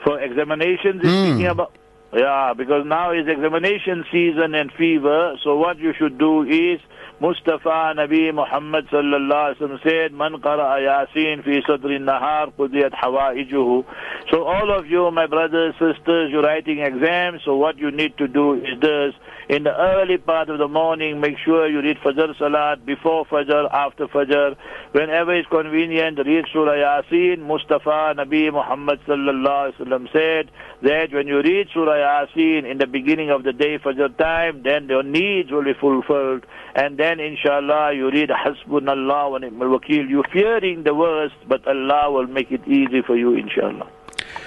[0.04, 1.72] For examinations, is speaking about.
[2.12, 5.36] Yeah, because now is examination season and fever.
[5.42, 6.78] So what you should do is
[7.22, 13.84] Mustafa Nabi Muhammad sallallahu alaihi wasallam said, "Man qara'a Yasin fi sadri nahar qudiyat hawaijuhu."
[14.28, 17.42] So all of you, my brothers, sisters, you're writing exams.
[17.44, 19.14] So what you need to do is this:
[19.52, 23.68] in the early part of the morning, make sure you read Fajr Salat before Fajr,
[23.70, 24.56] after Fajr.
[24.92, 27.40] Whenever it's convenient, read Surah Yasin.
[27.40, 30.50] Mustafa Nabi Muhammad sallallahu alaihi wasallam said
[30.80, 34.88] that when you read Surah Yasin in the beginning of the day, Fajr time, then
[34.88, 36.46] your needs will be fulfilled.
[36.74, 40.08] And then, inshallah, you read Hasbunallah wa ni'mal wakil.
[40.08, 43.86] You're fearing the worst, but Allah will make it easy for you, inshallah.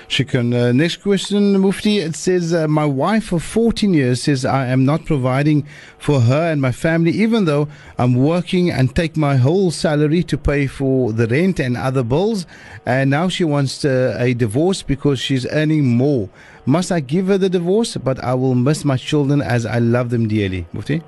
[0.08, 0.54] Shukran.
[0.54, 2.00] Uh, next question, Mufti.
[2.00, 5.66] It says, uh, My wife of 14 years says I am not providing
[5.98, 7.68] for her and my family, even though
[7.98, 12.46] I'm working and take my whole salary to pay for the rent and other bills.
[12.86, 16.30] And now she wants uh, a divorce because she's earning more.
[16.66, 17.98] Must I give her the divorce?
[17.98, 20.68] But I will miss my children as I love them dearly.
[20.74, 21.02] Mufti?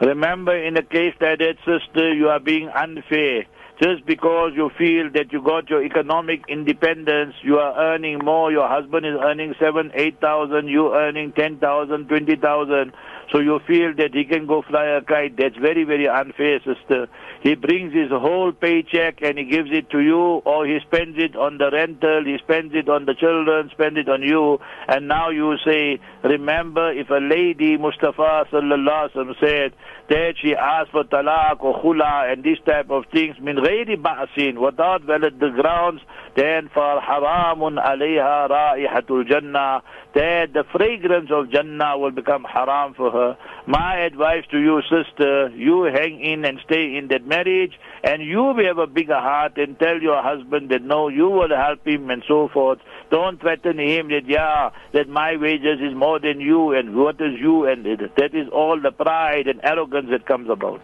[0.00, 3.46] Remember, in a case like that, sister, you are being unfair.
[3.80, 8.66] Just because you feel that you got your economic independence, you are earning more, your
[8.66, 12.92] husband is earning seven, eight thousand, you earning ten thousand, twenty thousand,
[13.30, 15.36] so you feel that he can go fly a kite.
[15.36, 17.06] That's very, very unfair, sister.
[17.40, 21.36] He brings his whole paycheck and he gives it to you, or he spends it
[21.36, 24.58] on the rental, he spends it on the children, spends it on you,
[24.88, 29.72] and now you say, Remember, if a lady, Mustafa sallallahu alaihi said
[30.08, 34.58] that she asked for talaq or khula and these type of things, min ghayri ba'asin,
[34.58, 36.00] without valid the grounds,
[36.34, 39.82] then for haramun alayha ra'ihatul jannah,
[40.14, 43.36] that the fragrance of Jannah will become haram for her.
[43.66, 48.38] My advice to you, sister, you hang in and stay in that marriage, and you
[48.38, 52.10] will have a bigger heart and tell your husband that no, you will help him
[52.10, 52.78] and so forth.
[53.10, 57.34] Don't threaten him that, yeah, that my wages is more than you and what is
[57.38, 60.80] you, and that is all the pride and arrogance that comes about.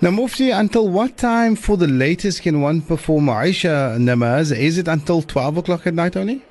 [0.00, 4.50] Now, Mufti, until what time for the latest can one perform Isha namaz?
[4.56, 6.42] Is it until 12 o'clock at night only?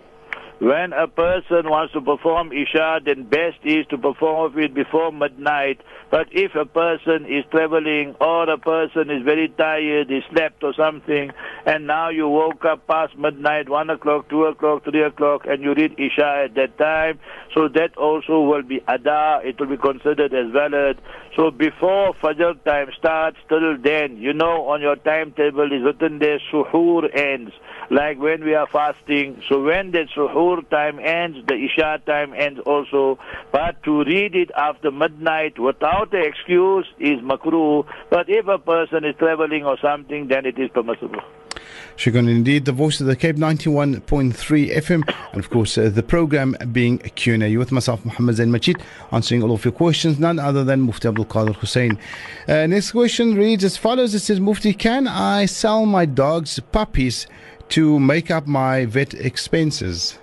[0.59, 5.81] When a person wants to perform Isha, then best is to perform it before midnight.
[6.11, 10.73] But if a person is traveling or a person is very tired, he slept or
[10.73, 11.31] something,
[11.65, 15.73] and now you woke up past midnight, 1 o'clock, 2 o'clock, 3 o'clock, and you
[15.73, 17.17] read Isha at that time,
[17.55, 20.99] so that also will be Ada, it will be considered as valid.
[21.37, 26.39] So before Fajr time starts, till then, you know, on your timetable is written there,
[26.51, 27.53] Suhoor ends
[27.91, 29.41] like when we are fasting.
[29.49, 33.19] So when that suhoor time ends, the isha time ends also.
[33.51, 37.85] But to read it after midnight without the excuse is makruh.
[38.09, 41.21] But if a person is traveling or something, then it is permissible.
[41.97, 42.65] Shukran indeed.
[42.65, 45.15] The voice of the Cape 91.3 FM.
[45.31, 47.55] And of course, uh, the program being Q&A.
[47.57, 48.81] With myself, Muhammad Zain Machid,
[49.11, 50.17] answering all of your questions.
[50.17, 51.99] None other than Mufti Abdul Kader Hoosain.
[52.47, 54.15] Uh, next question reads as follows.
[54.15, 57.27] It says, Mufti, can I sell my dog's puppies
[57.69, 60.17] to make up my vet expenses?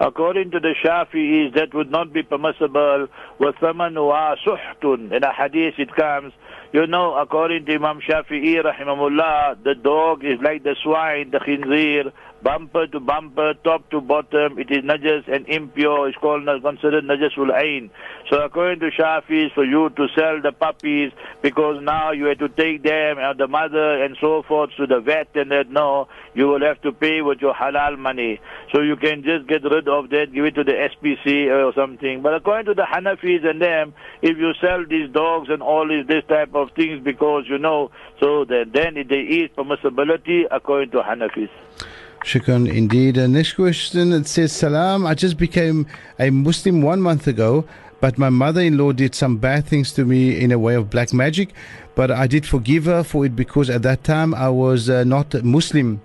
[0.00, 3.08] According to the Shafi'is, that would not be permissible.
[3.40, 6.32] وَثَمَنُهَا سُحْتٌ In a hadith it comes,
[6.72, 12.12] you know, according to Imam Shafi'i, rahimahullah, the dog is like the swine, the khinzir,
[12.43, 14.57] bumper to bumper, top to bottom.
[14.57, 16.09] It is najas and impure.
[16.09, 17.91] It's called considered najasul ain.
[18.29, 21.11] So according to Shafi's, for you to sell the puppies
[21.41, 24.99] because now you have to take them and the mother and so forth to the
[24.99, 28.39] vet and that no, you will have to pay with your halal money.
[28.73, 32.21] So you can just get rid of that, give it to the SPC or something.
[32.21, 36.07] But according to the Hanafis and them, if you sell these dogs and all this,
[36.07, 41.01] this type of things because you know, so then, then there is permissibility according to
[41.01, 41.49] Hanafis.
[42.23, 43.17] Shukran indeed.
[43.17, 45.05] Uh, next question it says Salam.
[45.05, 45.87] I just became
[46.19, 47.65] a Muslim one month ago,
[47.99, 50.89] but my mother in law did some bad things to me in a way of
[50.89, 51.53] black magic.
[51.95, 55.33] But I did forgive her for it because at that time I was uh, not
[55.43, 56.01] Muslim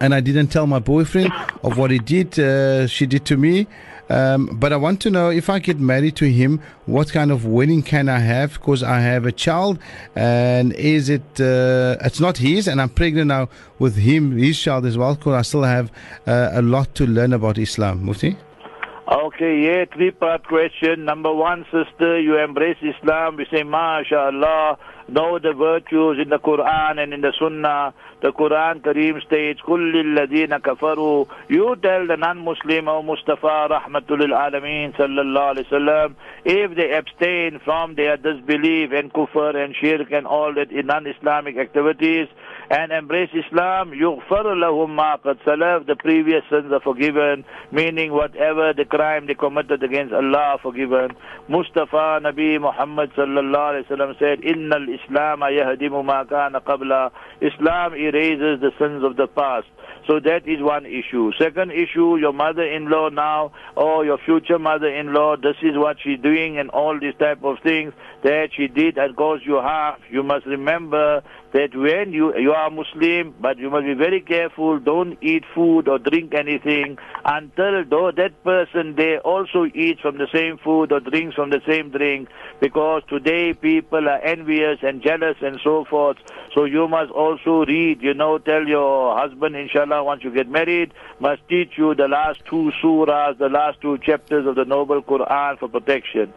[0.00, 3.66] and I didn't tell my boyfriend of what he did, uh, she did to me.
[4.10, 7.46] Um, but I want to know if I get married to him, what kind of
[7.46, 8.54] wedding can I have?
[8.54, 9.78] Because I have a child,
[10.14, 11.22] and is it?
[11.40, 13.48] Uh, it's not his, and I'm pregnant now
[13.78, 15.14] with him, his child as well.
[15.14, 15.90] Because I still have
[16.26, 18.04] uh, a lot to learn about Islam.
[18.04, 18.36] Mufti.
[19.06, 21.04] Okay, yeah, three part question.
[21.04, 23.36] Number one, sister, you embrace Islam.
[23.36, 24.78] We say, MashaAllah,
[25.08, 27.92] know the virtues in the Quran and in the Sunnah.
[28.22, 31.28] The Quran Kareem states, Kullil ladina kafaru.
[31.48, 36.14] You tell the non Muslim, O oh, Mustafa, Rahmatul Alameen, Sallallahu Alaihi Wasallam,
[36.46, 41.58] if they abstain from their disbelief and kufr and shirk and all that non Islamic
[41.58, 42.28] activities,
[42.69, 48.73] and embrace Islam, يُغْفَرُ لَهُمْ مَا قَدْ سَلَفْ The previous sins are forgiven, meaning whatever
[48.73, 51.11] the crime they committed against Allah forgiven.
[51.47, 57.11] Mustafa Nabi Muhammad sallallahu alaihi wasallam said, إِنَّ الْإِسْلَامَ يَهْدِمُ مَا كَانَ قَبْلَ
[57.41, 59.67] Islam erases the sins of the past.
[60.07, 61.31] So that is one issue.
[61.39, 66.69] Second issue, your mother-in-law now, or your future mother-in-law, this is what she's doing and
[66.71, 67.93] all these type of things
[68.24, 69.98] that she did and caused you have.
[70.10, 71.22] You must remember
[71.52, 74.78] that when you you are Muslim, but you must be very careful.
[74.80, 80.26] Don't eat food or drink anything until though that person they also eats from the
[80.32, 82.30] same food or drinks from the same drink.
[82.60, 86.16] Because today people are envious and jealous and so forth.
[86.54, 88.00] So you must also read.
[88.00, 92.40] You know, tell your husband, inshallah, once you get married, must teach you the last
[92.48, 96.32] two surahs, the last two chapters of the Noble Quran for protection.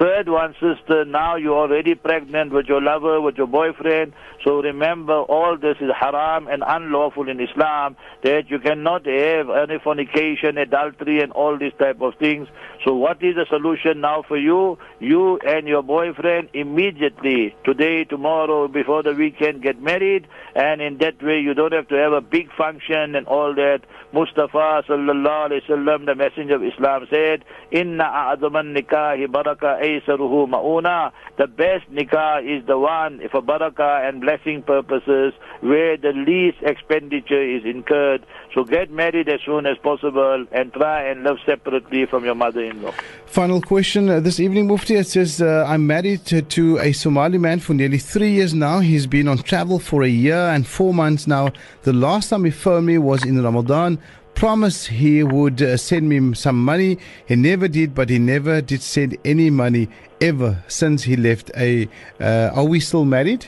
[0.00, 4.14] Third one, sister, now you're already pregnant with your lover, with your boyfriend.
[4.44, 7.96] So remember, all this is haram and unlawful in Islam.
[8.24, 12.48] That you cannot have any fornication, adultery, and all these type of things.
[12.84, 14.78] So what is the solution now for you?
[14.98, 20.26] You and your boyfriend immediately, today, tomorrow, before the weekend, get married,
[20.56, 23.80] and in that way you don't have to have a big function and all that.
[24.12, 31.12] Mustafa sallallahu alaihi wasallam, the messenger of Islam said, "Inna a'zaman nikahi baraka aysaruhu mauna."
[31.36, 37.42] The best nikah is the one for barakah and blessing purposes, where the least expenditure
[37.42, 38.26] is incurred.
[38.54, 42.92] So get married as soon as possible and try and live separately from your mother-in-law.
[43.26, 44.96] Final question uh, this evening, Mufti.
[44.96, 48.80] It says, uh, I'm married to, to a Somali man for nearly three years now.
[48.80, 51.50] He's been on travel for a year and four months now.
[51.82, 53.98] The last time he phoned me was in Ramadan.
[54.34, 56.98] Promised he would uh, send me some money.
[57.26, 59.88] He never did, but he never did send any money
[60.20, 61.50] ever since he left.
[61.56, 61.88] A,
[62.20, 63.46] uh, are we still married?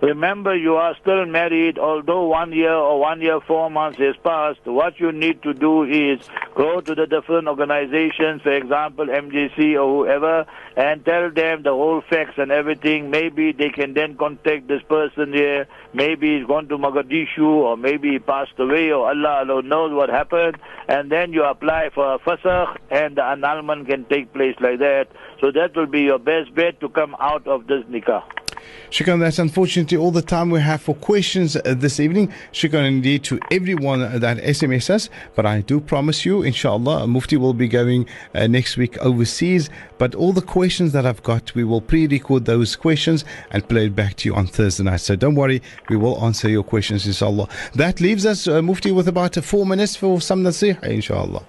[0.00, 4.64] Remember, you are still married, although one year or one year, four months has passed.
[4.64, 6.20] What you need to do is
[6.54, 10.46] go to the different organizations, for example, MJC or whoever,
[10.76, 13.10] and tell them the whole facts and everything.
[13.10, 15.66] Maybe they can then contact this person here.
[15.92, 20.10] Maybe he's gone to Mogadishu, or maybe he passed away, or Allah alone knows what
[20.10, 20.58] happened.
[20.86, 25.08] And then you apply for a fasakh, and the annulment can take place like that.
[25.40, 28.22] So that will be your best bet to come out of this nikah.
[28.90, 32.32] Shukran, that's unfortunately all the time we have for questions uh, this evening.
[32.52, 35.10] Shukran indeed to everyone that SMS us.
[35.34, 39.68] But I do promise you, inshallah, Mufti will be going uh, next week overseas.
[39.98, 43.86] But all the questions that I've got, we will pre record those questions and play
[43.86, 45.00] it back to you on Thursday night.
[45.00, 47.48] So don't worry, we will answer your questions, inshallah.
[47.74, 51.44] That leaves us, uh, Mufti, with about four minutes for some nasihah, inshallah.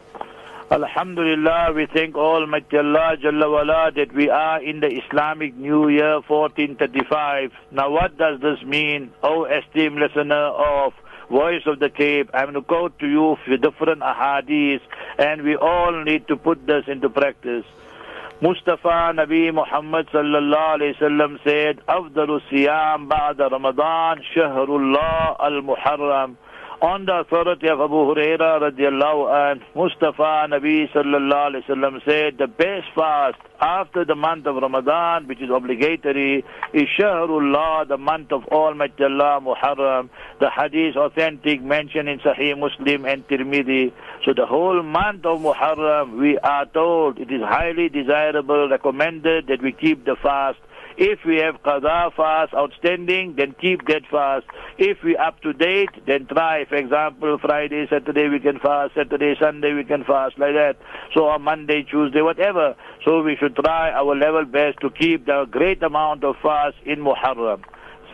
[0.71, 6.21] Alhamdulillah, we thank Almighty Allah Jalla wala that we are in the Islamic New Year
[6.27, 7.53] 1435.
[7.71, 9.13] Now what does this mean?
[9.23, 10.95] O esteemed listener of
[11.31, 14.81] Voice of the Cape, I'm going to quote to you the different ahadith
[15.19, 17.65] and we all need to put this into practice.
[18.41, 26.37] Mustafa Nabi Muhammad sallallahu alayhi wasallam said, أفضل الصيام بعد رمضان شهر الله المحرم
[26.82, 32.48] On the authority of Abu Huraira radiallahu and Mustafa Nabi sallallahu alayhi wasallam said the
[32.48, 38.46] best fast after the month of Ramadan, which is obligatory, is Shahrullah, the month of
[38.46, 40.10] Almighty Allah, Muharram.
[40.40, 43.92] The hadith authentic mentioned in Sahih Muslim and Tirmidhi.
[44.24, 49.62] So the whole month of Muharram, we are told it is highly desirable, recommended that
[49.62, 50.60] we keep the fast.
[51.02, 54.46] If we have qada fast outstanding, then keep that fast.
[54.78, 56.66] If we up to date, then try.
[56.66, 60.76] For example, Friday, Saturday we can fast, Saturday, Sunday we can fast, like that.
[61.14, 62.76] So on Monday, Tuesday, whatever.
[63.06, 67.00] So we should try our level best to keep the great amount of fast in
[67.00, 67.64] Muharram.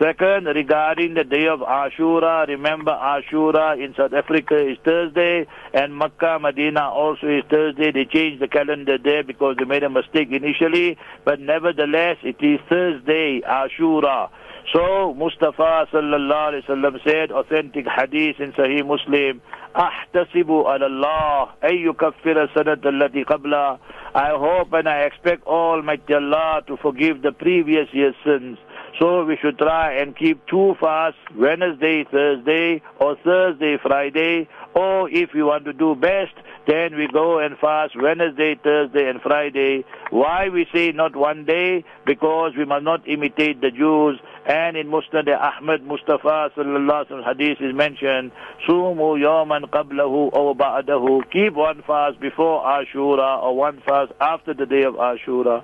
[0.01, 5.45] Second, regarding the day of Ashura, remember Ashura in South Africa is Thursday
[5.75, 7.91] and Makkah, Medina also is Thursday.
[7.91, 12.59] They changed the calendar there because they made a mistake initially, but nevertheless it is
[12.67, 14.29] Thursday, Ashura.
[14.73, 19.41] So Mustafa sallallahu alaihi wasallam said, authentic hadith in Sahih Muslim,
[19.75, 23.79] أحتسب على الله أن يكفر السنة التي قبلها.
[24.15, 28.57] I hope and I expect Almighty Allah to forgive the previous year's sins.
[28.98, 35.30] So we should try and keep two fasts, Wednesday, Thursday, or Thursday, Friday, or if
[35.34, 36.32] we want to do best,
[36.66, 39.84] then we go and fast Wednesday, Thursday, and Friday.
[40.10, 41.84] Why we say not one day?
[42.06, 44.18] Because we must not imitate the Jews.
[44.46, 48.32] And in Musnad Ahmad Mustafa sallallahu hadith is mentioned,
[48.66, 51.30] Sumu yawman qablahu or ba'dahu.
[51.30, 55.62] Keep one fast before Ashura or one fast after the day of Ashura.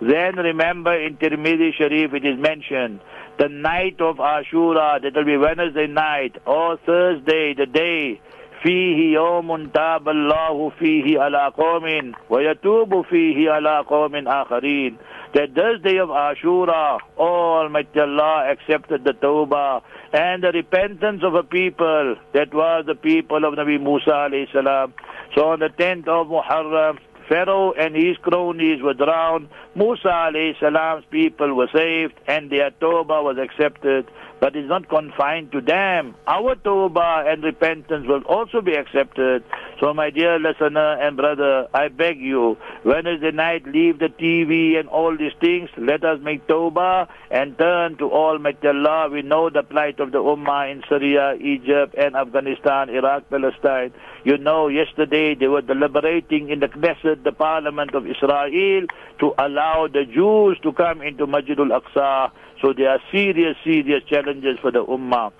[0.00, 3.00] Then remember in Tirmidhi Sharif it is mentioned,
[3.38, 8.20] the night of Ashura, that will be Wednesday night, or Thursday, the day,
[8.62, 14.96] فيه يوم تاب الله فيه على قوم ويتوب فيه على قوم آخرين
[15.34, 19.82] that this day of Ashura, Almighty Allah accepted the Tawbah
[20.12, 24.92] and the repentance of a people that was the people of Nabi Musa alayhi salam.
[25.34, 29.49] So on the 10th of Muharram, Pharaoh and his cronies were drowned.
[29.75, 34.07] Musa alayhi salam's people were saved and their Tawbah was accepted.
[34.39, 36.13] But it's not confined to them.
[36.27, 39.43] Our Tawbah and repentance will also be accepted.
[39.79, 44.89] So my dear listener and brother, I beg you, Wednesday night leave the TV and
[44.89, 45.69] all these things.
[45.77, 49.09] Let us make Tawbah and turn to Almighty Allah.
[49.11, 53.91] We know the plight of the Ummah in Syria, Egypt and Afghanistan, Iraq, Palestine.
[54.23, 58.85] You know, yesterday they were deliberating in the Knesset, the parliament of Israel,
[59.19, 62.31] to allow the Jews to come into Masjidul Aqsa.
[62.61, 65.33] So there are serious, serious challenges challenges wat daar om maak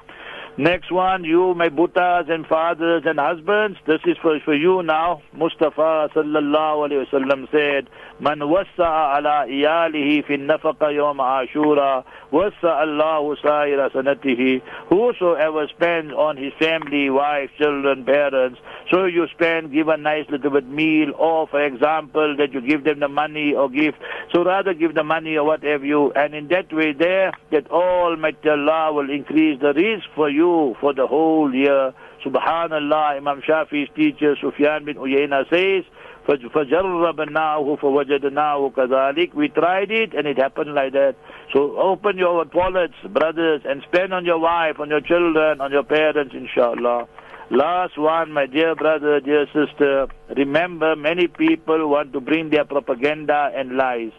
[0.59, 5.21] Next one, you, my buttas and fathers and husbands, this is for, for you now.
[5.31, 7.87] Mustafa sallallahu alayhi wasallam said,
[8.19, 12.03] Man wassa ala iyalihi fi nafaqa yawm ashura,
[12.33, 14.63] wassa Allahu sa'ira sanatihi.
[14.89, 18.59] Whosoever spends on his family, wife, children, parents,
[18.89, 22.83] so you spend, give a nice little bit meal, or for example, that you give
[22.83, 23.99] them the money or gift.
[24.33, 28.49] So rather give the money or whatever you, and in that way there, that Almighty
[28.49, 30.46] Allah will increase the rizq for you
[30.80, 31.92] for the whole year.
[32.24, 35.84] Subhanallah, Imam Shafi's teacher Sufyan bin Uyayna says,
[36.26, 41.16] فَجَرَّبْنَاهُ فَوَجَدْنَاهُ كَذَلِكَ We tried it and it happened like that.
[41.52, 45.82] So open your wallets, brothers, and spend on your wife, on your children, on your
[45.82, 47.08] parents, inshallah.
[47.50, 50.06] Last one, my dear brother, dear sister,
[50.36, 54.12] remember many people want to bring their propaganda and lies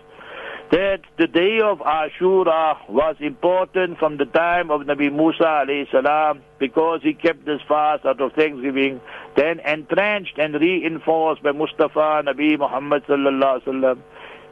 [0.70, 7.00] that the day of Ashura was important from the time of Nabi Musa salam because
[7.02, 9.00] he kept this fast out of thanksgiving,
[9.36, 14.02] then entrenched and reinforced by Mustafa Nabi Muhammad sallallahu alaihi wasallam.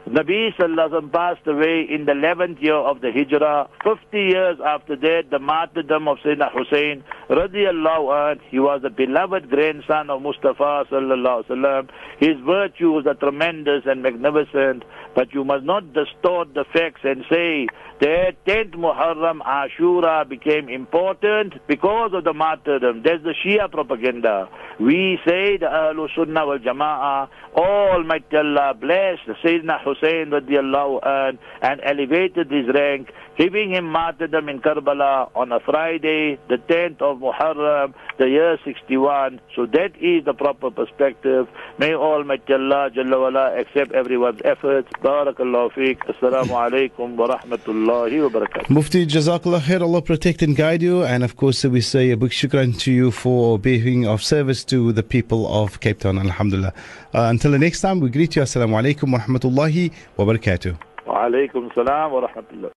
[0.09, 3.69] Nabi Sallallahu passed away in the 11th year of the Hijrah.
[3.83, 9.51] 50 years after that, the martyrdom of Sayyidina Hussein, radiallahu anh, he was the beloved
[9.51, 14.85] grandson of Mustafa Sallallahu Alaihi His virtues are tremendous and magnificent,
[15.17, 17.67] but you must not distort the facts and say
[17.99, 23.03] that 10th Muharram Ashura became important because of the martyrdom.
[23.03, 24.49] That's the Shia propaganda.
[24.79, 31.39] We say the Ahlul Sunnah wal Jama'ah, Almighty Allah bless the Sayyidina Hussein radiallahu anh,
[31.63, 37.19] and elevated his rank, giving him martyrdom in Karbala on a Friday, the 10th of
[37.19, 39.41] Muharram, the year 61.
[39.55, 41.49] So that is the proper perspective.
[41.79, 44.89] May Almighty Allah Jalla wala accept everyone's efforts.
[45.03, 45.99] Barakallahu feek.
[46.07, 48.71] Assalamu alaikum wa rahmatullahi wa barakatuh.
[48.71, 51.05] Mufti Jazakallah khair, Allah protect and guide you.
[51.05, 54.93] And of course, we say a big shukran to you for being of service to
[54.93, 56.19] the people of Cape Town.
[56.19, 56.73] Alhamdulillah.
[57.15, 58.43] Uh, until the next time, we greet you.
[58.43, 59.86] Assalamu alaikum wa rahmatullahi
[60.19, 60.75] wa barakatuh.
[61.07, 62.71] Wa alaikum salam wa rahmatullah.